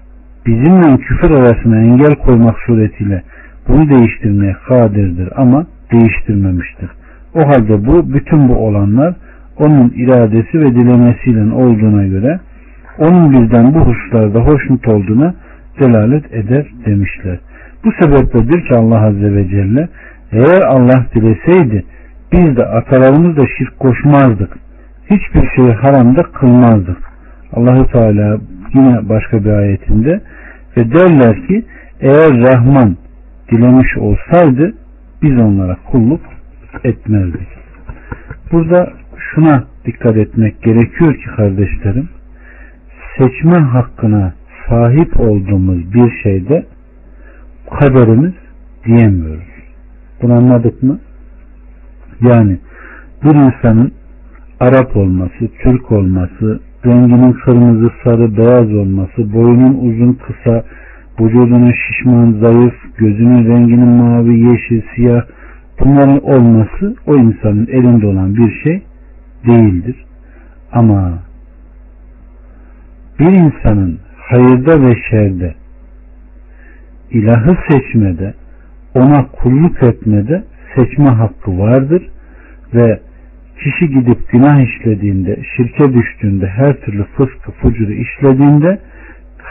bizimle 0.47 0.97
küfür 0.97 1.31
arasına 1.31 1.79
engel 1.79 2.15
koymak 2.15 2.59
suretiyle 2.67 3.23
bunu 3.69 3.89
değiştirmeye 3.89 4.57
kadirdir 4.69 5.29
ama 5.37 5.67
değiştirmemiştir. 5.93 6.91
O 7.35 7.41
halde 7.49 7.87
bu 7.87 8.15
bütün 8.15 8.49
bu 8.49 8.55
olanlar 8.55 9.15
onun 9.59 9.89
iradesi 9.89 10.61
ve 10.61 10.75
dilemesiyle 10.75 11.55
olduğuna 11.55 12.07
göre 12.07 12.41
onun 12.99 13.33
bizden 13.33 13.75
bu 13.75 13.79
hususlarda 13.79 14.41
hoşnut 14.41 14.89
olduğuna 14.89 15.35
delalet 15.81 16.35
eder 16.35 16.67
demişler. 16.87 17.39
Bu 17.85 17.93
sebepledir 17.93 18.69
ki 18.69 18.75
Allah 18.75 19.01
Azze 19.01 19.35
ve 19.35 19.49
Celle 19.49 19.89
eğer 20.33 20.63
Allah 20.63 21.07
dileseydi 21.15 21.85
biz 22.33 22.57
de 22.57 22.65
atalarımız 22.67 23.37
da 23.37 23.47
şirk 23.59 23.79
koşmazdık. 23.79 24.57
Hiçbir 25.11 25.49
şeyi 25.57 25.73
haramda 25.73 26.23
kılmazdık. 26.23 26.99
Allahu 27.53 27.87
Teala 27.87 28.39
yine 28.75 29.09
başka 29.09 29.45
bir 29.45 29.51
ayetinde 29.51 30.21
ve 30.77 30.93
derler 30.93 31.47
ki 31.47 31.65
eğer 32.01 32.41
Rahman 32.41 32.97
dilemiş 33.53 33.97
olsaydı 33.97 34.75
biz 35.23 35.39
onlara 35.39 35.77
kulluk 35.91 36.21
etmezdik. 36.85 37.49
Burada 38.53 38.93
şuna 39.19 39.65
dikkat 39.87 40.17
etmek 40.17 40.63
gerekiyor 40.63 41.15
ki 41.15 41.25
kardeşlerim 41.37 42.09
seçme 43.19 43.59
hakkına 43.59 44.35
sahip 44.69 45.21
olduğumuz 45.21 45.95
bir 45.95 46.23
şeyde 46.23 46.67
kaderimiz 47.81 48.33
diyemiyoruz. 48.87 49.55
Bunu 50.23 50.33
anladık 50.33 50.83
mı? 50.83 50.99
Yani 52.21 52.59
bir 53.25 53.35
insanın 53.35 53.93
Arap 54.61 54.97
olması, 54.97 55.49
Türk 55.63 55.93
olması, 55.93 56.61
renginin 56.87 57.33
kırmızı, 57.33 57.93
sarı, 58.05 58.37
beyaz 58.37 58.73
olması, 58.75 59.33
boyunun 59.33 59.75
uzun, 59.75 60.13
kısa, 60.13 60.65
vücudunun 61.21 61.73
şişman, 61.73 62.33
zayıf, 62.33 62.75
gözünün 62.97 63.49
renginin 63.49 63.89
mavi, 63.89 64.41
yeşil, 64.41 64.83
siyah 64.95 65.23
bunların 65.81 66.25
olması 66.25 66.97
o 67.07 67.17
insanın 67.17 67.67
elinde 67.67 68.07
olan 68.07 68.37
bir 68.37 68.63
şey 68.63 68.83
değildir. 69.47 70.05
Ama 70.73 71.19
bir 73.19 73.33
insanın 73.33 73.99
hayırda 74.17 74.83
ve 74.83 74.95
şerde 75.11 75.55
ilahı 77.11 77.57
seçmede 77.71 78.35
ona 78.95 79.27
kulluk 79.27 79.83
etmede 79.83 80.45
seçme 80.75 81.09
hakkı 81.09 81.59
vardır 81.59 82.09
ve 82.75 83.01
kişi 83.65 83.89
gidip 83.89 84.29
günah 84.29 84.61
işlediğinde, 84.61 85.39
şirke 85.57 85.95
düştüğünde, 85.95 86.47
her 86.47 86.81
türlü 86.81 87.05
fıskı, 87.05 87.53
fucuru 87.53 87.93
işlediğinde 87.93 88.79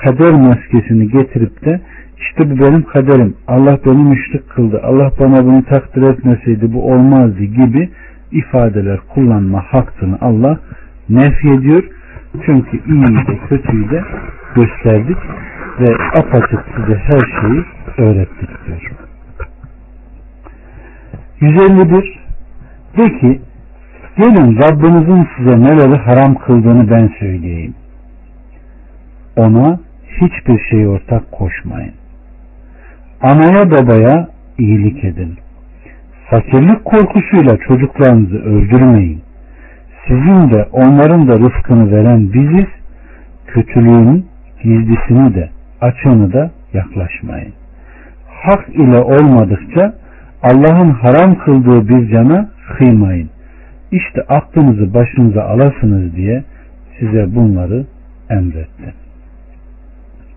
kader 0.04 0.32
maskesini 0.32 1.10
getirip 1.10 1.66
de 1.66 1.82
işte 2.18 2.50
bu 2.50 2.60
benim 2.60 2.84
kaderim, 2.84 3.36
Allah 3.48 3.80
beni 3.86 4.04
müşrik 4.04 4.50
kıldı, 4.50 4.82
Allah 4.84 5.12
bana 5.20 5.46
bunu 5.46 5.66
takdir 5.66 6.02
etmeseydi 6.02 6.74
bu 6.74 6.92
olmazdı 6.92 7.44
gibi 7.44 7.90
ifadeler 8.32 9.00
kullanma 9.14 9.60
hakkını 9.60 10.18
Allah 10.22 10.60
nef 11.10 11.46
ediyor. 11.46 11.84
Çünkü 12.46 12.78
iyiyi 12.88 13.28
de 13.28 13.38
kötüyü 13.50 13.90
de 13.90 14.04
gösterdik 14.56 15.18
ve 15.80 15.96
apaçık 16.20 16.60
size 16.76 16.98
her 16.98 17.42
şeyi 17.42 17.64
öğrettik 17.98 18.50
diyor. 18.66 18.92
151 21.42 22.20
de 22.98 23.20
ki 23.20 23.42
gelin 24.18 24.58
Rabbinizin 24.62 25.28
size 25.38 25.62
neleri 25.62 25.98
haram 25.98 26.36
kıldığını 26.36 26.90
ben 26.90 27.10
söyleyeyim. 27.20 27.76
Ona 29.36 29.80
hiçbir 30.22 30.60
şey 30.70 30.88
ortak 30.88 31.32
koşmayın. 31.32 31.94
Anaya 33.22 33.72
babaya 33.72 34.28
iyilik 34.58 35.04
edin. 35.04 35.38
Fakirlik 36.30 36.86
korkusuyla 36.86 37.58
çocuklarınızı 37.58 38.38
öldürmeyin. 38.38 39.22
sizin 40.08 40.52
de 40.52 40.68
onların 40.72 41.28
da 41.28 41.34
rızkını 41.34 41.92
veren 41.92 42.34
biziz. 42.34 42.68
Kötülüğün 43.48 44.26
gizlisini 44.64 45.36
de 45.36 45.50
açığını 45.82 46.34
da 46.34 46.52
yaklaşmayın. 46.74 47.54
Hak 48.28 48.70
ile 48.70 49.00
olmadıkça 49.00 49.94
Allah'ın 50.44 50.90
haram 50.90 51.36
kıldığı 51.38 51.90
bir 51.90 52.12
cana 52.12 52.50
kıymayın. 52.78 53.30
İşte 53.94 54.22
aklınızı 54.22 54.94
başınıza 54.94 55.44
alasınız 55.44 56.16
diye 56.16 56.44
size 57.00 57.36
bunları 57.36 57.86
emretti. 58.30 58.94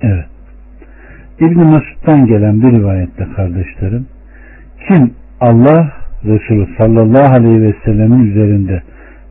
Evet. 0.00 0.26
İbn 1.40 1.60
Mesud'dan 1.60 2.26
gelen 2.26 2.62
bir 2.62 2.72
rivayette 2.72 3.26
kardeşlerim 3.36 4.06
kim 4.88 5.10
Allah 5.40 5.92
Resulü 6.24 6.66
sallallahu 6.78 7.34
aleyhi 7.34 7.62
ve 7.62 7.74
sellemin 7.84 8.30
üzerinde 8.30 8.82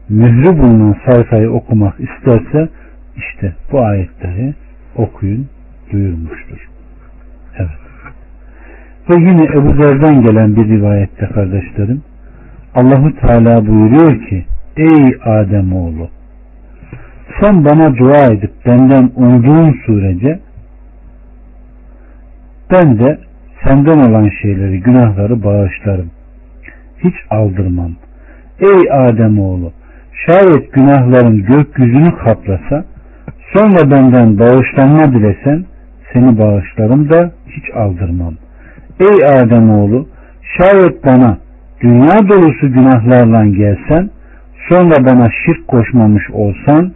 mührü 0.10 0.58
bulunan 0.58 0.96
sayfayı 1.06 1.52
okumak 1.52 1.96
isterse 2.00 2.70
işte 3.18 3.54
bu 3.72 3.82
ayetleri 3.82 4.54
okuyun 4.96 5.48
duyurmuştur. 5.92 6.70
Evet. 7.58 7.70
Ve 9.10 9.16
yine 9.16 9.44
Ebu 9.44 9.82
Zer'den 9.82 10.22
gelen 10.22 10.56
bir 10.56 10.68
rivayette 10.68 11.26
kardeşlerim 11.26 12.02
Allahu 12.76 13.16
Teala 13.16 13.68
buyuruyor 13.68 14.30
ki 14.30 14.46
Ey 14.78 15.18
Adem 15.26 15.74
oğlu 15.74 16.10
sen 17.42 17.66
bana 17.66 17.98
dua 17.98 18.26
edip 18.26 18.52
benden 18.66 19.12
umduğun 19.16 19.80
sürece 19.86 20.40
ben 22.72 23.00
de 23.00 23.20
senden 23.64 24.10
olan 24.10 24.30
şeyleri, 24.42 24.80
günahları 24.80 25.44
bağışlarım. 25.44 26.12
Hiç 27.04 27.16
aldırmam. 27.30 27.92
Ey 28.60 28.92
Adem 28.92 29.40
oğlu, 29.40 29.72
şayet 30.26 30.74
günahların 30.74 31.46
gökyüzünü 31.46 32.16
kaplasa, 32.16 32.86
sonra 33.54 33.92
benden 33.92 34.40
bağışlanma 34.40 35.12
dilesen, 35.12 35.66
seni 36.14 36.40
bağışlarım 36.40 37.10
da 37.10 37.32
hiç 37.48 37.76
aldırmam. 37.76 38.34
Ey 39.00 39.40
Adem 39.40 39.70
oğlu, 39.70 40.08
şayet 40.58 41.06
bana 41.06 41.38
dünya 41.82 42.30
dolusu 42.30 42.74
günahlarla 42.74 43.46
gelsen, 43.46 44.10
sonra 44.70 45.06
bana 45.06 45.32
şirk 45.46 45.68
koşmamış 45.68 46.30
olsan, 46.32 46.94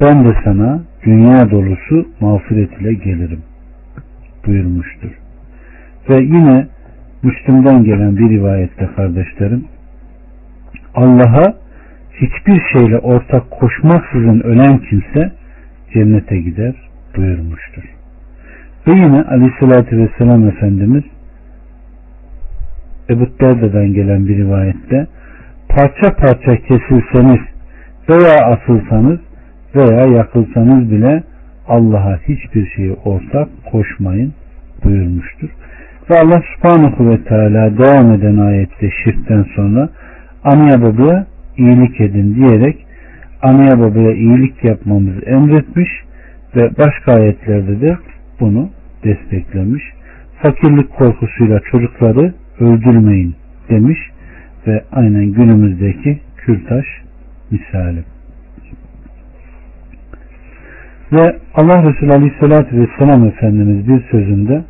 ben 0.00 0.24
de 0.24 0.36
sana 0.44 0.80
dünya 1.04 1.50
dolusu 1.50 2.08
mağfiret 2.20 2.80
ile 2.80 2.94
gelirim 2.94 3.42
buyurmuştur. 4.46 5.10
Ve 6.08 6.16
yine 6.16 6.66
Müslüm'den 7.22 7.84
gelen 7.84 8.16
bir 8.16 8.30
rivayette 8.30 8.88
kardeşlerim 8.96 9.64
Allah'a 10.94 11.54
hiçbir 12.12 12.62
şeyle 12.72 12.98
ortak 12.98 13.50
koşmaksızın 13.50 14.40
ölen 14.40 14.78
kimse 14.78 15.32
cennete 15.94 16.38
gider 16.40 16.74
buyurmuştur. 17.16 17.82
Ve 18.86 18.92
yine 18.92 19.22
aleyhissalatü 19.22 19.98
vesselam 19.98 20.48
Efendimiz 20.48 21.04
Ebu 23.10 23.28
Derda'dan 23.40 23.92
gelen 23.92 24.28
bir 24.28 24.36
rivayette 24.36 25.06
parça 25.68 26.16
parça 26.16 26.56
kesilseniz 26.56 27.40
veya 28.08 28.34
asılsanız 28.46 29.18
veya 29.74 30.06
yakılsanız 30.06 30.90
bile 30.90 31.22
Allah'a 31.68 32.18
hiçbir 32.28 32.66
şeyi 32.76 32.92
ortak 32.92 33.48
koşmayın 33.72 34.32
buyurmuştur. 34.84 35.48
Ve 36.10 36.18
Allah 36.18 36.42
subhanahu 36.54 37.10
ve 37.10 37.24
teala 37.24 37.78
devam 37.78 38.12
eden 38.12 38.36
ayette 38.36 38.90
şirkten 39.04 39.46
sonra 39.56 39.88
anaya 40.44 40.82
babaya 40.82 41.26
iyilik 41.56 42.00
edin 42.00 42.34
diyerek 42.34 42.86
anaya 43.42 43.80
babaya 43.80 44.12
iyilik 44.12 44.64
yapmamızı 44.64 45.20
emretmiş 45.26 45.88
ve 46.56 46.70
başka 46.78 47.12
ayetlerde 47.12 47.80
de 47.80 47.96
bunu 48.40 48.70
desteklemiş. 49.04 49.82
Fakirlik 50.42 50.90
korkusuyla 50.90 51.60
çocukları 51.60 52.34
öldürmeyin 52.60 53.34
demiş 53.70 53.98
ve 54.66 54.84
aynen 54.92 55.26
günümüzdeki 55.26 56.20
kürtaş 56.36 56.86
misali. 57.50 58.04
Ve 61.12 61.38
Allah 61.54 61.82
Resulü 61.90 62.12
Aleyhisselatü 62.12 62.80
Vesselam 62.80 63.26
Efendimiz 63.26 63.88
bir 63.88 64.02
sözünde 64.10 64.64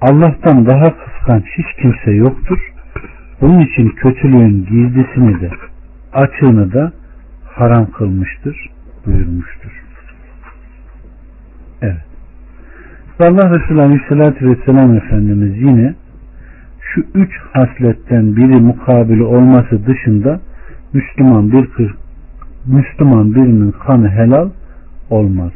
Allah'tan 0.00 0.66
daha 0.66 0.96
kıskanç 0.96 1.44
hiç 1.58 1.82
kimse 1.82 2.10
yoktur. 2.10 2.72
Bunun 3.40 3.60
için 3.60 3.88
kötülüğün 3.88 4.66
gizlisini 4.66 5.40
de 5.40 5.50
açığını 6.12 6.72
da 6.72 6.92
haram 7.44 7.90
kılmıştır 7.90 8.70
buyurmuştur. 9.06 9.82
Evet. 11.82 12.04
Ve 13.20 13.24
Allah 13.26 13.58
Resulü 13.58 13.80
Aleyhisselatü 13.82 14.50
Vesselam 14.50 14.96
Efendimiz 14.96 15.62
yine 15.62 15.94
şu 16.94 17.04
üç 17.14 17.30
hasletten 17.52 18.36
biri 18.36 18.60
mukabili 18.60 19.22
olması 19.22 19.86
dışında 19.86 20.40
Müslüman 20.92 21.52
bir 21.52 21.68
Müslüman 22.66 23.34
birinin 23.34 23.70
kanı 23.86 24.08
helal 24.08 24.50
olmaz. 25.10 25.52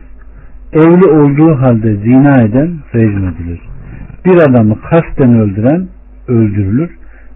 Evli 0.72 1.07
olduğu 1.07 1.61
halde 1.61 1.96
zina 1.96 2.42
eden 2.42 2.70
rejim 2.94 3.29
edilir. 3.29 3.61
Bir 4.25 4.37
adamı 4.51 4.81
kasten 4.81 5.38
öldüren 5.38 5.88
öldürülür. 6.29 6.90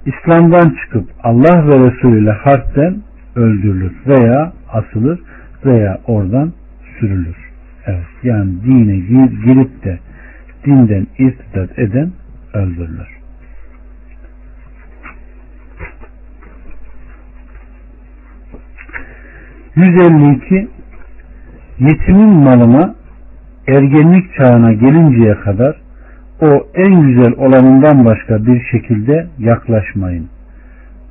İslam'dan 0.07 0.77
çıkıp 0.83 1.05
Allah 1.23 1.69
ve 1.69 1.91
Resulü 1.91 2.23
ile 2.23 2.31
harpten 2.31 2.97
öldürülür 3.37 3.93
veya 4.07 4.53
asılır 4.73 5.21
veya 5.65 5.99
oradan 6.07 6.53
sürülür. 6.99 7.37
Evet, 7.87 8.07
yani 8.23 8.51
dine 8.65 8.97
girip 9.45 9.85
de 9.85 9.99
dinden 10.65 11.07
irtidat 11.19 11.79
eden 11.79 12.13
öldürülür. 12.55 13.20
...152 19.81 20.69
Yetimin 21.79 22.31
malına 22.31 22.95
ergenlik 23.69 24.35
çağına 24.35 24.73
gelinceye 24.73 25.35
kadar 25.35 25.77
o 26.41 26.67
en 26.75 27.03
güzel 27.03 27.33
olanından 27.37 28.05
başka 28.05 28.47
bir 28.47 28.65
şekilde 28.65 29.27
yaklaşmayın. 29.39 30.29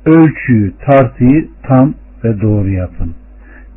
Ölçüyü, 0.06 0.72
tartıyı 0.86 1.48
tam 1.62 1.94
ve 2.24 2.40
doğru 2.40 2.68
yapın. 2.68 3.14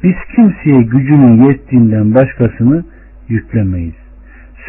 Biz 0.03 0.15
kimseye 0.35 0.81
gücünün 0.81 1.43
yettiğinden 1.43 2.15
başkasını 2.15 2.83
yüklemeyiz. 3.29 3.95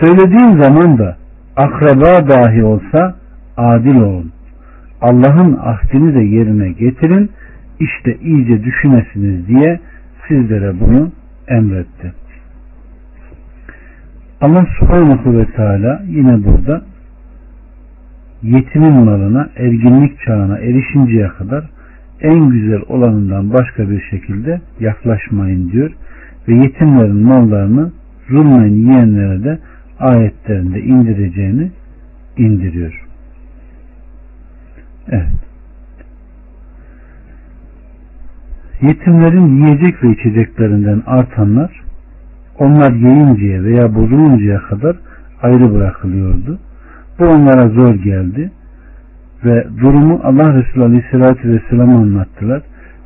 Söylediğin 0.01 0.63
zaman 0.63 0.99
da 0.99 1.17
akraba 1.57 2.29
dahi 2.29 2.65
olsa 2.65 3.15
adil 3.57 3.97
olun. 3.97 4.33
Allah'ın 5.01 5.59
ahdini 5.63 6.15
de 6.15 6.21
yerine 6.21 6.69
getirin. 6.73 7.31
İşte 7.81 8.17
iyice 8.23 8.65
düşünesiniz 8.65 9.49
diye 9.49 9.81
sizlere 10.29 10.81
bunu 10.81 11.13
emretti. 11.49 12.13
Allah 14.41 14.67
subhanahu 14.79 15.39
ve 15.39 15.47
teala 15.47 16.03
yine 16.07 16.45
burada 16.45 16.83
yetimin 18.43 19.05
malına 19.05 19.49
erginlik 19.57 20.21
çağına 20.21 20.59
erişinceye 20.59 21.29
kadar 21.29 21.65
en 22.21 22.51
güzel 22.51 22.81
olanından 22.89 23.53
başka 23.53 23.91
bir 23.91 24.01
şekilde 24.11 24.61
yaklaşmayın 24.81 25.71
diyor 25.71 25.91
ve 26.49 26.55
yetimlerin 26.55 27.17
mallarını 27.17 27.93
zulmen 28.29 28.69
yiyenlere 28.69 29.45
de 29.45 29.59
ayetlerinde 29.99 30.81
indireceğini 30.81 31.71
indiriyor. 32.37 33.05
Evet. 35.09 35.44
Yetimlerin 38.83 39.63
yiyecek 39.63 40.05
ve 40.05 40.11
içeceklerinden 40.11 41.03
artanlar 41.07 41.85
onlar 42.59 42.93
yiyinceye 42.93 43.65
veya 43.65 43.95
bozuluncaya 43.95 44.59
kadar 44.59 44.97
ayrı 45.43 45.75
bırakılıyordu. 45.75 46.59
Bu 47.19 47.25
onlara 47.25 47.69
zor 47.69 47.95
geldi 47.95 48.51
ve 49.45 49.67
durumu 49.81 50.21
Allah 50.25 50.55
Resulü 50.55 50.85
Aleyhisselatü 50.85 51.53
Vesselam 51.53 51.97
anlattılar. 51.97 52.63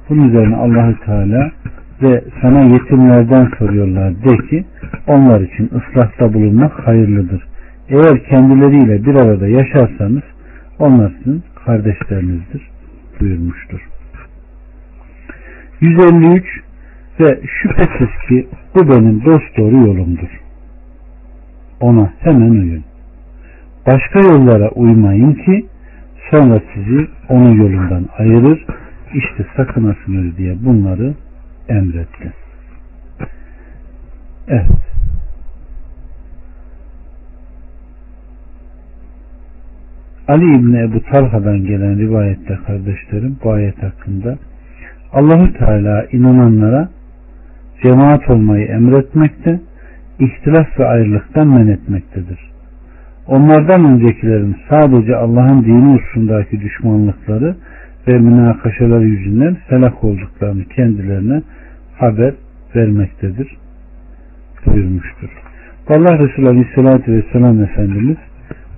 Bunun 0.09 0.29
üzerine 0.29 0.57
Allahü 0.57 0.97
Teala 1.05 1.51
ve 2.03 2.25
sana 2.43 2.61
yetimlerden 2.61 3.51
soruyorlar 3.59 4.15
de 4.15 4.49
ki 4.49 4.65
onlar 5.07 5.41
için 5.41 5.71
ıslahta 5.75 6.35
bulunmak 6.35 6.87
hayırlıdır. 6.87 7.49
Eğer 7.89 8.25
kendileriyle 8.25 9.05
bir 9.05 9.15
arada 9.15 9.49
yaşarsanız 9.49 10.23
onlar 10.79 11.13
sizin 11.19 11.43
kardeşlerinizdir 11.65 12.71
buyurmuştur. 13.21 13.98
153 15.81 16.45
ve 17.21 17.41
şüphesiz 17.47 18.29
ki 18.29 18.49
bu 18.75 18.89
benim 18.89 19.25
dost 19.25 19.57
doğru 19.57 19.77
yolumdur. 19.77 20.41
Ona 21.81 22.13
hemen 22.21 22.51
uyun. 22.51 22.85
Başka 23.87 24.19
yollara 24.19 24.69
uymayın 24.69 25.35
ki 25.35 25.67
sonra 26.31 26.61
sizi 26.75 27.07
onun 27.29 27.55
yolundan 27.55 28.09
ayırır 28.19 28.67
işte 29.15 29.47
sakınasınız 29.57 30.37
diye 30.37 30.57
bunları 30.65 31.15
emretti. 31.69 32.33
Evet. 34.49 34.67
Ali 40.29 40.45
İbni 40.45 40.81
Ebu 40.81 41.03
Talha'dan 41.03 41.65
gelen 41.65 41.99
rivayette 41.99 42.59
kardeşlerim 42.67 43.37
bu 43.45 43.51
ayet 43.53 43.83
hakkında 43.83 44.39
Allahü 45.13 45.53
Teala 45.53 46.07
inananlara 46.13 46.89
cemaat 47.83 48.31
olmayı 48.31 48.67
emretmekte, 48.67 49.61
ihtilaf 50.19 50.81
ve 50.81 50.87
ayrılıktan 50.87 51.49
men 51.49 51.67
etmektedir. 51.67 52.39
Onlardan 53.27 53.85
öncekilerin 53.85 54.57
sadece 54.69 55.17
Allah'ın 55.17 55.65
dini 55.65 55.95
hususundaki 55.95 56.61
düşmanlıkları 56.61 57.57
ve 58.09 58.19
münakaşalar 58.19 59.01
yüzünden 59.01 59.57
felak 59.69 60.05
olduklarını 60.05 60.65
kendilerine 60.65 61.43
haber 61.99 62.35
vermektedir 62.77 63.57
buyurmuştur. 64.67 65.29
Allah 65.89 66.19
Resulü 66.19 66.49
Aleyhisselatü 66.49 67.13
Vesselam 67.13 67.63
Efendimiz 67.63 68.17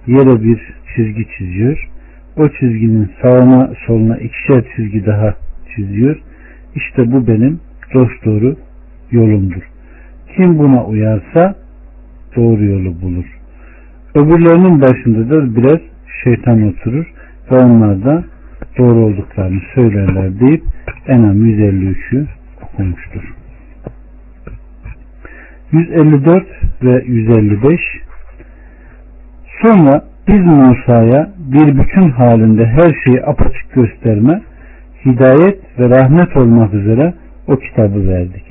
yere 0.06 0.42
bir 0.42 0.74
çizgi 0.94 1.26
çiziyor. 1.38 1.88
O 2.36 2.48
çizginin 2.48 3.10
sağına 3.22 3.70
soluna 3.86 4.16
ikişer 4.16 4.64
çizgi 4.76 5.06
daha 5.06 5.34
çiziyor. 5.76 6.20
İşte 6.74 7.12
bu 7.12 7.26
benim 7.26 7.60
dost 7.94 8.24
doğru 8.24 8.56
yolumdur. 9.10 9.62
Kim 10.36 10.58
buna 10.58 10.84
uyarsa 10.84 11.54
doğru 12.36 12.64
yolu 12.64 13.02
bulur. 13.02 13.24
Öbürlerinin 14.14 14.80
başında 14.80 15.30
da 15.30 15.56
birer 15.56 15.80
şeytan 16.24 16.68
oturur 16.68 17.12
ve 17.50 17.56
onlar 17.56 18.04
da 18.04 18.24
doğru 18.78 18.98
olduklarını 19.04 19.60
söylerler 19.74 20.40
deyip 20.40 20.62
Enam 21.06 21.36
153'ü 21.36 22.26
okumuştur. 22.62 23.34
154 25.72 26.46
ve 26.82 27.04
155 27.06 27.80
Sonra 29.62 30.04
biz 30.28 30.40
Musa'ya 30.40 31.30
bir 31.38 31.78
bütün 31.78 32.10
halinde 32.10 32.66
her 32.66 32.94
şeyi 33.04 33.24
apaçık 33.24 33.72
gösterme, 33.74 34.40
hidayet 35.06 35.78
ve 35.78 35.88
rahmet 35.90 36.36
olmak 36.36 36.74
üzere 36.74 37.14
o 37.46 37.56
kitabı 37.56 38.08
verdik. 38.08 38.44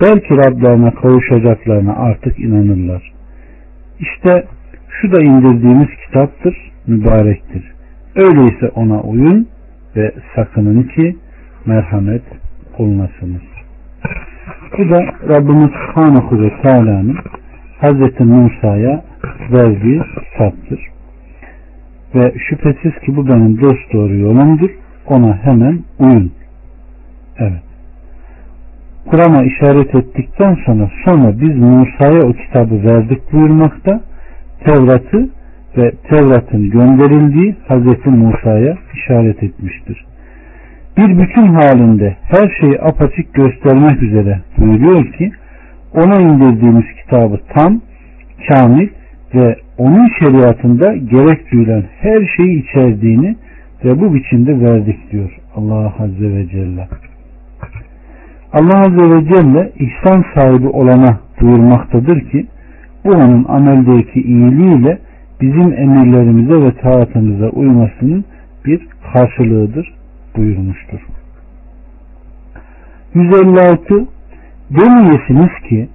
Belki 0.00 0.36
Rablarına 0.36 0.90
kavuşacaklarına 0.90 1.96
artık 1.96 2.38
inanırlar. 2.38 3.12
İşte 4.00 4.44
şu 4.88 5.12
da 5.12 5.22
indirdiğimiz 5.22 5.88
kitaptır, 6.06 6.72
mübarektir. 6.86 7.72
Öyleyse 8.16 8.68
ona 8.74 9.00
uyun 9.00 9.48
ve 9.96 10.12
sakının 10.34 10.82
ki 10.82 11.16
merhamet 11.66 12.22
olunasınız. 12.78 13.42
Bu 14.78 14.90
da 14.90 15.04
Rabbimiz 15.28 15.70
Subhanahu 15.70 16.42
ve 16.42 16.62
Teala'nın 16.62 17.16
Hz. 17.82 18.20
Musa'ya 18.20 19.04
verdiği 19.52 20.02
kitaptır. 20.32 20.80
Ve 22.14 22.34
şüphesiz 22.48 23.00
ki 23.00 23.16
bu 23.16 23.28
benim 23.28 23.60
dost 23.60 23.92
doğru 23.92 24.16
yolumdur. 24.16 24.70
Ona 25.10 25.38
hemen 25.44 25.78
uyun. 25.98 26.32
Evet. 27.38 27.62
Kur'an'a 29.10 29.42
işaret 29.42 29.94
ettikten 29.94 30.58
sonra 30.66 30.90
sonra 31.04 31.40
biz 31.40 31.56
Musa'ya 31.56 32.20
o 32.20 32.32
kitabı 32.32 32.84
verdik 32.84 33.32
buyurmakta. 33.32 34.00
Tevrat'ı 34.64 35.28
ve 35.76 35.92
Tevrat'ın 36.10 36.70
gönderildiği 36.70 37.56
Hz. 37.68 38.06
Musa'ya 38.06 38.76
işaret 38.94 39.42
etmiştir. 39.42 40.06
Bir 40.96 41.18
bütün 41.18 41.46
halinde 41.46 42.16
her 42.22 42.56
şeyi 42.60 42.80
apaçık 42.80 43.34
göstermek 43.34 44.02
üzere 44.02 44.40
buyuruyor 44.58 45.12
ki 45.12 45.32
ona 45.94 46.20
indirdiğimiz 46.20 46.84
kitabı 47.02 47.40
tam, 47.54 47.80
kamil 48.48 48.88
ve 49.34 49.56
onun 49.78 50.08
şeriatında 50.18 50.96
gerek 50.96 51.52
duyulan 51.52 51.84
her 52.00 52.26
şeyi 52.36 52.64
içerdiğini 52.64 53.36
ve 53.84 54.00
bu 54.00 54.14
biçimde 54.14 54.60
verdik 54.60 55.12
diyor 55.12 55.38
Allah 55.56 55.94
Azze 55.98 56.34
ve 56.34 56.48
Celle. 56.48 56.88
Allah 58.52 58.80
Azze 58.80 59.10
ve 59.10 59.24
Celle 59.24 59.72
ihsan 59.78 60.24
sahibi 60.34 60.68
olana 60.68 61.18
buyurmaktadır 61.40 62.20
ki 62.30 62.46
bu 63.04 63.10
onun 63.10 63.44
ameldeki 63.44 64.20
iyiliğiyle 64.20 64.98
bizim 65.40 65.72
emirlerimize 65.72 66.62
ve 66.62 66.72
taatımıza 66.72 67.48
uymasının 67.48 68.24
bir 68.66 68.88
karşılığıdır 69.12 69.94
buyurmuştur. 70.36 71.00
156 73.14 74.06
Demeyesiniz 74.70 75.68
ki 75.68 75.88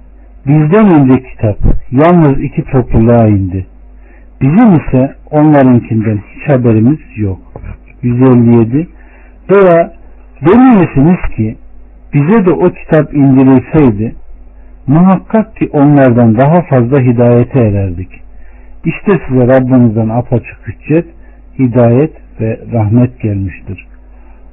bizden 0.46 1.00
önce 1.00 1.22
kitap 1.22 1.58
yalnız 1.90 2.40
iki 2.42 2.64
topluluğa 2.64 3.26
indi. 3.28 3.66
Bizim 4.40 4.74
ise 4.74 5.14
onlarınkinden 5.30 6.18
hiç 6.34 6.48
haberimiz 6.48 6.98
yok. 7.16 7.38
157 8.02 8.88
Veya 9.50 9.92
demeyesiniz 10.46 11.36
ki 11.36 11.56
bize 12.14 12.46
de 12.46 12.50
o 12.50 12.72
kitap 12.72 13.14
indirilseydi 13.14 14.14
muhakkak 14.86 15.56
ki 15.56 15.68
onlardan 15.72 16.38
daha 16.38 16.62
fazla 16.62 17.00
hidayete 17.00 17.60
ererdik. 17.60 18.08
İşte 18.84 19.20
size 19.28 19.46
Rabbinizden 19.46 20.08
apaçık 20.08 20.58
hüccet, 20.66 21.06
hidayet 21.58 22.12
ve 22.40 22.60
rahmet 22.72 23.20
gelmiştir. 23.20 23.86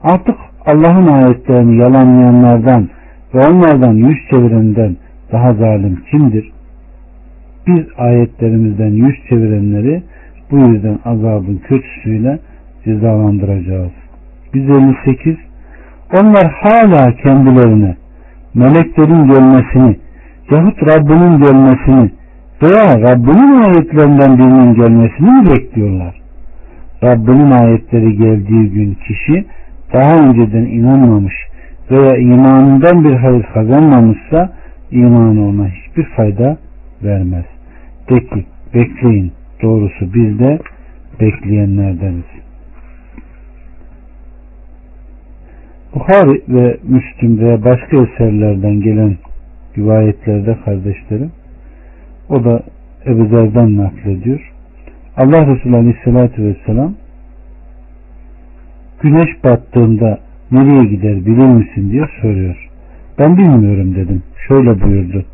Artık 0.03 0.35
Allah'ın 0.65 1.07
ayetlerini 1.07 1.77
yalanlayanlardan 1.77 2.89
ve 3.33 3.39
onlardan 3.39 3.93
yüz 3.93 4.17
çevirenden 4.29 4.97
daha 5.31 5.53
zalim 5.53 6.03
kimdir? 6.11 6.51
Biz 7.67 7.85
ayetlerimizden 7.97 8.91
yüz 8.91 9.15
çevirenleri 9.29 10.03
bu 10.51 10.57
yüzden 10.57 10.99
azabın 11.05 11.61
kötüsüyle 11.67 12.39
cezalandıracağız. 12.85 13.91
158 14.53 15.35
Onlar 16.13 16.51
hala 16.51 17.15
kendilerine 17.15 17.95
meleklerin 18.53 19.27
gelmesini 19.27 19.97
yahut 20.51 20.83
Rabbinin 20.83 21.39
gelmesini 21.39 22.11
veya 22.63 23.01
Rabbinin 23.01 23.61
ayetlerinden 23.63 24.37
birinin 24.37 24.73
gelmesini 24.73 25.31
mi 25.31 25.45
bekliyorlar? 25.51 26.21
Rabbinin 27.03 27.51
ayetleri 27.51 28.17
geldiği 28.17 28.69
gün 28.69 28.97
kişi 29.07 29.45
daha 29.93 30.17
önceden 30.17 30.65
inanmamış 30.65 31.33
veya 31.91 32.17
imanından 32.17 33.03
bir 33.03 33.13
hayır 33.13 33.43
kazanmamışsa 33.53 34.53
imanı 34.91 35.47
ona 35.47 35.67
hiçbir 35.67 36.03
fayda 36.03 36.57
vermez. 37.03 37.52
De 38.09 38.19
ki 38.19 38.45
bekleyin 38.73 39.31
doğrusu 39.61 40.13
biz 40.13 40.39
de 40.39 40.59
bekleyenlerdeniz. 41.19 42.25
Bukhari 45.95 46.41
ve 46.49 46.77
Müslüm 46.83 47.39
veya 47.39 47.63
başka 47.63 47.97
eserlerden 47.97 48.81
gelen 48.81 49.17
rivayetlerde 49.77 50.57
kardeşlerim 50.65 51.31
o 52.29 52.43
da 52.43 52.63
Ebu 53.05 53.25
Zer'den 53.25 53.77
naklediyor. 53.77 54.51
Allah 55.17 55.47
Resulü 55.47 55.75
Aleyhisselatü 55.75 56.43
Vesselam 56.43 56.93
güneş 59.01 59.43
battığında 59.43 60.19
nereye 60.51 60.85
gider 60.85 61.25
bilir 61.25 61.47
misin 61.47 61.91
diye 61.91 62.05
soruyor. 62.21 62.69
Ben 63.19 63.37
bilmiyorum 63.37 63.95
dedim. 63.95 64.23
Şöyle 64.47 64.81
buyurdu. 64.81 65.25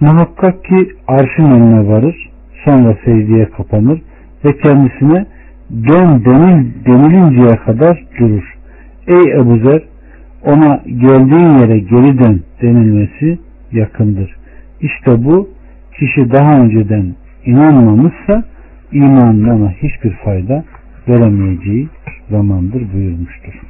Muhakkak 0.00 0.64
ki 0.64 0.92
arşın 1.08 1.50
önüne 1.50 1.88
varır, 1.88 2.30
sonra 2.64 2.96
secdeye 3.04 3.50
kapanır 3.50 4.02
ve 4.44 4.56
kendisine 4.58 5.26
dön 5.70 6.24
denil, 6.24 6.84
denilinceye 6.86 7.56
kadar 7.56 8.04
durur. 8.18 8.54
Ey 9.06 9.32
Ebu 9.32 9.58
Zer, 9.58 9.82
ona 10.44 10.82
geldiğin 10.86 11.58
yere 11.58 11.78
geri 11.78 12.18
dön 12.18 12.42
denilmesi 12.62 13.38
yakındır. 13.72 14.36
İşte 14.80 15.24
bu 15.24 15.48
kişi 15.98 16.32
daha 16.32 16.60
önceden 16.60 17.14
inanmamışsa 17.44 18.44
imanına 18.92 19.70
hiçbir 19.70 20.12
fayda 20.12 20.64
veremeyeceği 21.08 21.88
zamandır 22.30 22.92
buyurmuştur. 22.94 23.60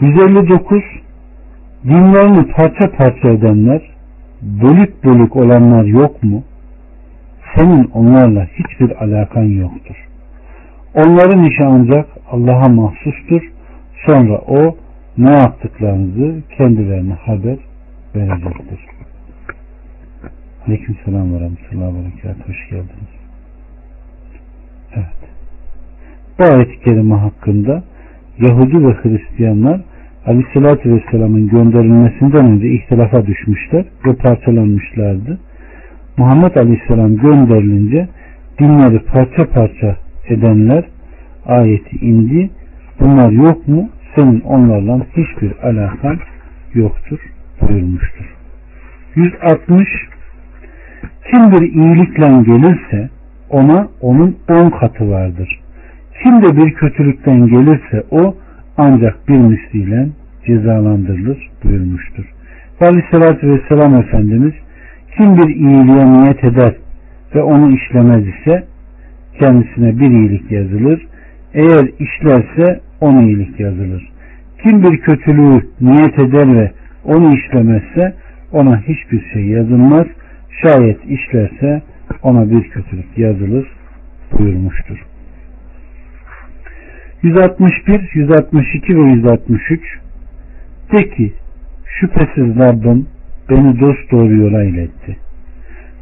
159 0.00 0.82
Dinlerini 1.84 2.52
parça 2.52 2.90
parça 2.90 3.28
edenler, 3.28 3.82
bölük 4.42 5.04
bölük 5.04 5.36
olanlar 5.36 5.84
yok 5.84 6.22
mu? 6.22 6.42
Senin 7.56 7.84
onlarla 7.84 8.44
hiçbir 8.44 9.04
alakan 9.04 9.42
yoktur. 9.42 9.96
Onların 10.94 11.44
işi 11.44 11.64
ancak 11.64 12.06
Allah'a 12.30 12.68
mahsustur. 12.68 13.42
Sonra 14.06 14.38
o 14.38 14.76
ne 15.18 15.30
yaptıklarınızı 15.30 16.42
kendilerine 16.58 17.14
haber 17.14 17.58
verecektir. 18.16 18.80
Aleyküm 20.66 20.96
selam 21.04 21.34
ve 21.34 21.40
rahmetullahi 21.40 21.94
ve 21.94 21.98
berekat. 21.98 22.48
Hoş 22.48 22.68
geldiniz. 22.70 23.10
Evet. 24.94 25.30
Bu 26.38 26.44
ayet-i 26.44 26.80
kerime 26.80 27.14
hakkında 27.14 27.82
Yahudi 28.38 28.86
ve 28.86 28.92
Hristiyanlar 28.92 29.80
Aleyhisselatü 30.26 30.94
Vesselam'ın 30.94 31.48
gönderilmesinden 31.48 32.50
önce 32.50 32.68
ihtilafa 32.68 33.26
düşmüşler 33.26 33.84
ve 34.06 34.14
parçalanmışlardı. 34.14 35.38
Muhammed 36.16 36.54
Aleyhisselam 36.56 37.16
gönderilince 37.16 38.08
dinleri 38.58 38.98
parça 38.98 39.50
parça 39.50 39.96
edenler 40.28 40.84
ayeti 41.46 41.96
indi. 41.96 42.50
Bunlar 43.00 43.30
yok 43.30 43.68
mu? 43.68 43.88
Senin 44.16 44.40
onlarla 44.40 45.06
hiçbir 45.16 45.52
alakan 45.62 46.18
yoktur 46.74 47.18
buyurmuştur. 47.60 48.34
160 49.14 49.88
Kim 51.30 51.52
bir 51.52 51.72
iyilikle 51.72 52.26
gelirse 52.26 53.10
ona 53.50 53.88
onun 54.00 54.36
on 54.48 54.70
katı 54.70 55.10
vardır. 55.10 55.60
Kim 56.22 56.42
de 56.42 56.56
bir 56.56 56.74
kötülükten 56.74 57.46
gelirse 57.46 58.02
o 58.10 58.34
ancak 58.80 59.28
bir 59.28 59.38
misliyle 59.38 60.08
cezalandırılır 60.46 61.50
buyurmuştur. 61.64 62.24
Ve 62.80 62.86
Aleyhisselatü 62.86 63.48
Vesselam 63.48 63.94
Efendimiz 63.94 64.52
kim 65.16 65.36
bir 65.36 65.54
iyiliğe 65.54 66.12
niyet 66.12 66.44
eder 66.44 66.74
ve 67.34 67.42
onu 67.42 67.74
işlemez 67.74 68.24
ise 68.26 68.64
kendisine 69.38 70.00
bir 70.00 70.10
iyilik 70.10 70.50
yazılır. 70.50 71.06
Eğer 71.54 71.88
işlerse 71.98 72.80
on 73.00 73.18
iyilik 73.18 73.60
yazılır. 73.60 74.12
Kim 74.62 74.82
bir 74.82 75.00
kötülüğü 75.00 75.60
niyet 75.80 76.18
eder 76.18 76.56
ve 76.56 76.70
onu 77.04 77.34
işlemezse 77.34 78.14
ona 78.52 78.80
hiçbir 78.80 79.30
şey 79.32 79.46
yazılmaz. 79.46 80.06
Şayet 80.62 81.04
işlerse 81.04 81.82
ona 82.22 82.50
bir 82.50 82.62
kötülük 82.70 83.18
yazılır 83.18 83.66
buyurmuştur. 84.38 85.09
161, 87.22 88.10
162 88.14 88.96
ve 88.96 89.02
163 89.02 89.80
De 90.92 91.10
ki 91.10 91.32
şüphesiz 91.84 92.58
Rabbim 92.58 93.06
beni 93.50 93.80
dost 93.80 94.10
doğru 94.12 94.36
yola 94.36 94.62
iletti. 94.62 95.16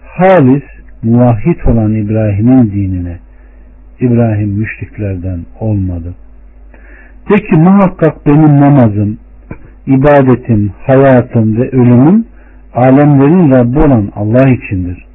Halis 0.05 0.63
muvahhid 1.03 1.65
olan 1.67 1.95
İbrahim'in 1.95 2.71
dinine 2.71 3.19
İbrahim 4.01 4.49
müşriklerden 4.49 5.41
olmadı. 5.61 6.15
De 7.31 7.35
ki 7.35 7.57
muhakkak 7.57 8.27
benim 8.27 8.61
namazım, 8.61 9.19
ibadetim, 9.87 10.73
hayatım 10.87 11.57
ve 11.57 11.71
ölümüm 11.71 12.25
alemlerin 12.75 13.51
Rabbi 13.51 13.79
olan 13.79 14.13
Allah 14.17 14.51
içindir. 14.51 15.07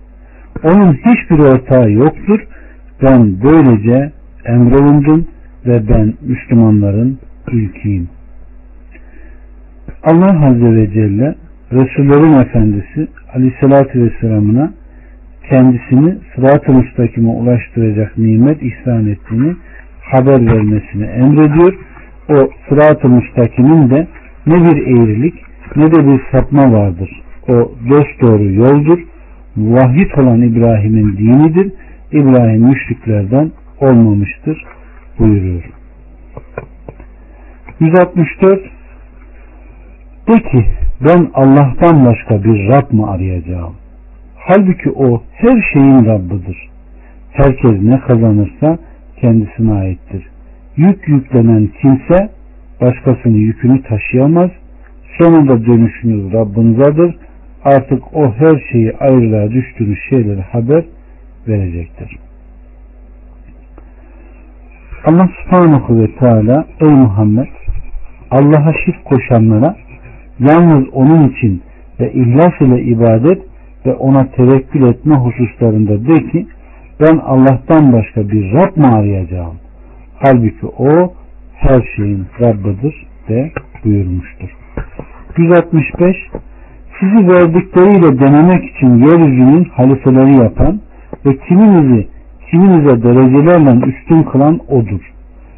Onun 0.63 0.93
hiçbir 0.93 1.39
ortağı 1.39 1.91
yoktur. 1.91 2.39
Ben 3.01 3.41
böylece 3.43 4.11
emrolundum 4.45 5.27
ve 5.65 5.89
ben 5.89 6.13
Müslümanların 6.21 7.19
ilkiyim. 7.51 8.09
Allah 10.03 10.47
Azze 10.47 10.75
ve 10.75 10.91
Celle 10.93 11.35
Resullerin 11.71 12.39
Efendisi 12.41 13.07
Aleyhisselatü 13.35 14.03
Vesselam'ına 14.03 14.73
kendisini 15.49 16.15
sırat-ı 16.35 16.73
müstakime 16.73 17.29
ulaştıracak 17.29 18.17
nimet 18.17 18.63
ihsan 18.63 19.07
ettiğini 19.07 19.55
haber 20.01 20.45
vermesini 20.45 21.03
emrediyor. 21.03 21.73
O 22.29 22.49
sırat-ı 22.69 23.09
müstakimin 23.09 23.89
de 23.89 24.07
ne 24.47 24.55
bir 24.55 24.87
eğrilik 24.87 25.33
ne 25.75 25.91
de 25.91 26.07
bir 26.07 26.21
sapma 26.31 26.71
vardır. 26.71 27.21
O 27.47 27.53
dost 27.89 28.21
doğru 28.21 28.43
yoldur. 28.43 28.99
Vahid 29.57 30.11
olan 30.17 30.41
İbrahim'in 30.41 31.17
dinidir. 31.17 31.71
İbrahim 32.11 32.61
müşriklerden 32.61 33.51
olmamıştır 33.79 34.65
buyuruyor. 35.19 35.63
164 37.79 38.59
De 40.27 40.39
ki 40.39 40.65
ben 41.01 41.29
Allah'tan 41.33 42.05
başka 42.05 42.43
bir 42.43 42.67
Rab 42.69 42.91
mı 42.91 43.11
arayacağım? 43.11 43.73
Halbuki 44.35 44.91
o 44.91 45.23
her 45.33 45.61
şeyin 45.73 46.05
Rabbidir. 46.05 46.69
Herkes 47.31 47.81
ne 47.81 47.99
kazanırsa 47.99 48.77
kendisine 49.21 49.73
aittir. 49.73 50.27
Yük 50.77 51.07
yüklenen 51.07 51.69
kimse 51.81 52.29
başkasının 52.81 53.37
yükünü 53.37 53.83
taşıyamaz. 53.83 54.51
Sonunda 55.17 55.65
dönüşünüz 55.65 56.33
Rabbinizadır. 56.33 57.15
Artık 57.63 58.15
o 58.15 58.33
her 58.33 58.63
şeyi 58.71 58.93
ayrılığa 58.97 59.51
düştüğünüz 59.51 59.99
şeyleri 60.09 60.41
haber 60.41 60.85
verecektir. 61.47 62.17
Allah 65.05 65.29
subhanahu 65.43 66.01
ve 66.01 66.15
teala 66.15 66.65
ey 66.81 66.89
Muhammed 66.89 67.47
Allah'a 68.31 68.73
şirk 68.85 69.05
koşanlara 69.05 69.75
yalnız 70.39 70.89
onun 70.93 71.29
için 71.29 71.61
ve 71.99 72.13
ihlas 72.13 72.61
ile 72.61 72.81
ibadet 72.81 73.41
ve 73.85 73.93
ona 73.93 74.27
tevekkül 74.31 74.83
etme 74.87 75.15
hususlarında 75.15 76.07
de 76.07 76.31
ki 76.31 76.47
ben 76.99 77.17
Allah'tan 77.17 77.93
başka 77.93 78.29
bir 78.29 78.53
Rab 78.53 78.77
mı 78.77 78.95
arayacağım? 78.95 79.55
Halbuki 80.19 80.65
o 80.77 81.13
her 81.55 81.81
şeyin 81.95 82.25
Rabbidir 82.41 83.07
de 83.29 83.51
buyurmuştur. 83.85 84.49
165 85.37 86.15
Sizi 86.99 87.27
verdikleriyle 87.27 88.19
denemek 88.19 88.75
için 88.75 88.87
yeryüzünün 88.87 89.63
halifeleri 89.63 90.35
yapan 90.35 90.79
ve 91.25 91.37
kiminizi 91.37 92.12
kiminize 92.53 93.03
derecelerle 93.03 93.85
üstün 93.85 94.23
kılan 94.23 94.59
odur. 94.67 95.11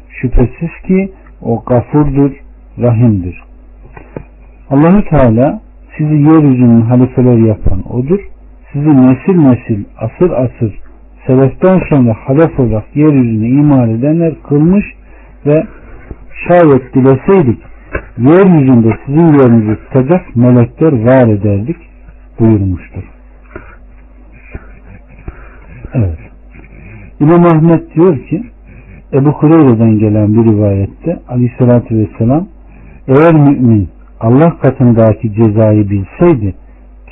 Şüphesiz 0.08 0.70
ki 0.86 1.12
o 1.42 1.62
gafurdur, 1.66 2.30
rahimdir. 2.78 3.42
Allahü 4.70 5.04
Teala 5.08 5.60
sizi 5.96 6.14
yeryüzünün 6.14 6.80
halifeleri 6.80 7.46
yapan 7.46 7.92
odur. 7.92 8.20
Sizi 8.72 8.88
nesil 8.88 9.36
nesil, 9.36 9.84
asır 9.98 10.30
asır, 10.30 10.80
sebepten 11.26 11.80
sonra 11.88 12.16
halef 12.24 12.60
olarak 12.60 12.96
yeryüzünü 12.96 13.48
iman 13.48 13.90
edenler 13.90 14.34
kılmış 14.48 14.84
ve 15.46 15.66
şayet 16.48 16.94
dileseydik 16.94 17.58
yeryüzünde 18.18 18.98
sizin 19.06 19.26
yerinizi 19.26 19.76
tutacak 19.76 20.36
melekler 20.36 20.92
var 20.92 21.28
ederdik 21.28 21.76
buyurmuştur. 22.40 23.02
Evet. 25.94 26.25
İmam 27.20 27.44
Ahmet 27.44 27.94
diyor 27.94 28.26
ki 28.26 28.42
Ebu 29.12 29.30
Hureyre'den 29.30 29.98
gelen 29.98 30.34
bir 30.34 30.52
rivayette 30.52 31.18
aleyhissalatü 31.28 31.96
vesselam 31.98 32.46
eğer 33.08 33.34
mümin 33.34 33.88
Allah 34.20 34.58
katındaki 34.58 35.34
cezayı 35.34 35.90
bilseydi 35.90 36.54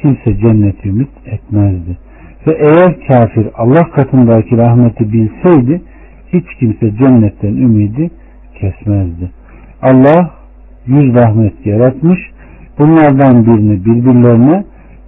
kimse 0.03 0.39
cenneti 0.39 0.89
ümit 0.89 1.09
etmezdi. 1.27 1.99
Ve 2.47 2.53
eğer 2.53 2.97
kafir 3.09 3.47
Allah 3.55 3.91
katındaki 3.91 4.57
rahmeti 4.57 5.13
bilseydi 5.13 5.83
hiç 6.33 6.45
kimse 6.61 6.97
cennetten 6.97 7.57
ümidi 7.57 8.11
kesmezdi. 8.61 9.31
Allah 9.83 10.31
yüz 10.87 11.15
rahmet 11.15 11.67
yaratmış. 11.67 12.21
Bunlardan 12.79 13.47
birini 13.47 13.85
birbirlerine 13.85 14.65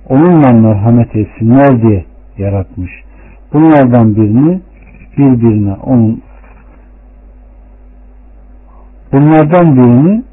onunla 0.08 0.52
merhamet 0.52 1.16
etsinler 1.16 1.82
diye 1.82 2.04
yaratmış. 2.38 2.90
Bunlardan 3.52 4.16
birini 4.16 4.60
birbirine 5.18 5.74
onun 5.74 6.22
bunlardan 9.12 9.76
birini 9.76 10.24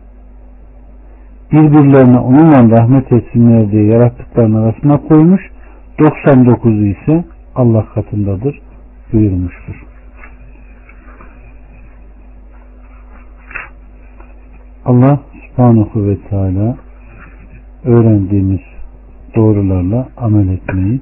birbirlerine 1.52 2.19
onunla 2.19 2.78
rahmet 2.78 3.12
etsinler 3.12 3.72
diye 3.72 3.86
yarattıklarının 3.86 4.63
arasına 4.63 4.98
koymuş. 4.98 5.41
99'u 6.00 6.86
ise 6.86 7.26
Allah 7.56 7.86
katındadır 7.93 8.62
buyurmuştur. 9.13 9.84
Allah 14.86 15.19
subhanahu 15.50 16.08
ve 16.08 16.17
teala 16.17 16.78
öğrendiğimiz 17.84 18.62
doğrularla 19.36 20.08
amel 20.17 20.48
etmeyi 20.48 21.02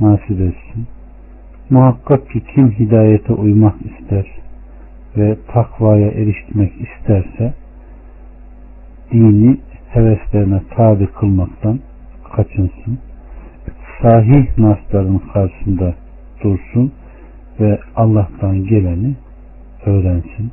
nasip 0.00 0.40
etsin. 0.40 0.86
Muhakkak 1.72 2.30
ki 2.30 2.42
kim 2.54 2.70
hidayete 2.70 3.32
uymak 3.32 3.74
ister 3.86 4.26
ve 5.16 5.36
takvaya 5.52 6.10
erişmek 6.10 6.72
isterse 6.80 7.54
dini 9.12 9.58
heveslerine 9.88 10.60
tabi 10.76 11.06
kılmaktan 11.06 11.80
kaçınsın. 12.36 12.98
Sahih 14.02 14.58
nasların 14.58 15.18
karşısında 15.32 15.94
dursun 16.44 16.92
ve 17.60 17.78
Allah'tan 17.96 18.64
geleni 18.64 19.14
öğrensin. 19.86 20.50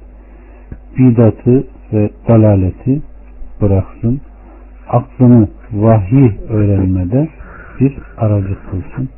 Bidatı 0.98 1.68
ve 1.94 2.10
dalaleti 2.28 3.02
bıraksın. 3.62 4.22
Aklını 4.90 5.48
vahiy 5.72 6.32
öğrenmede 6.50 7.28
bir 7.80 7.98
aracı 8.18 8.58
kılsın. 8.72 9.10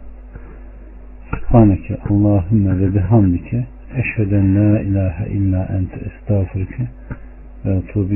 Subhaneke 1.32 1.98
Allahümme 2.10 2.80
ve 2.80 2.96
bihamdike 2.96 3.66
Eşheden 3.98 4.56
la 4.56 4.80
ilahe 4.82 5.30
illa 5.30 5.66
ente 5.66 6.00
estağfurke 6.06 6.88
ve 7.66 7.76
etubu 7.76 8.14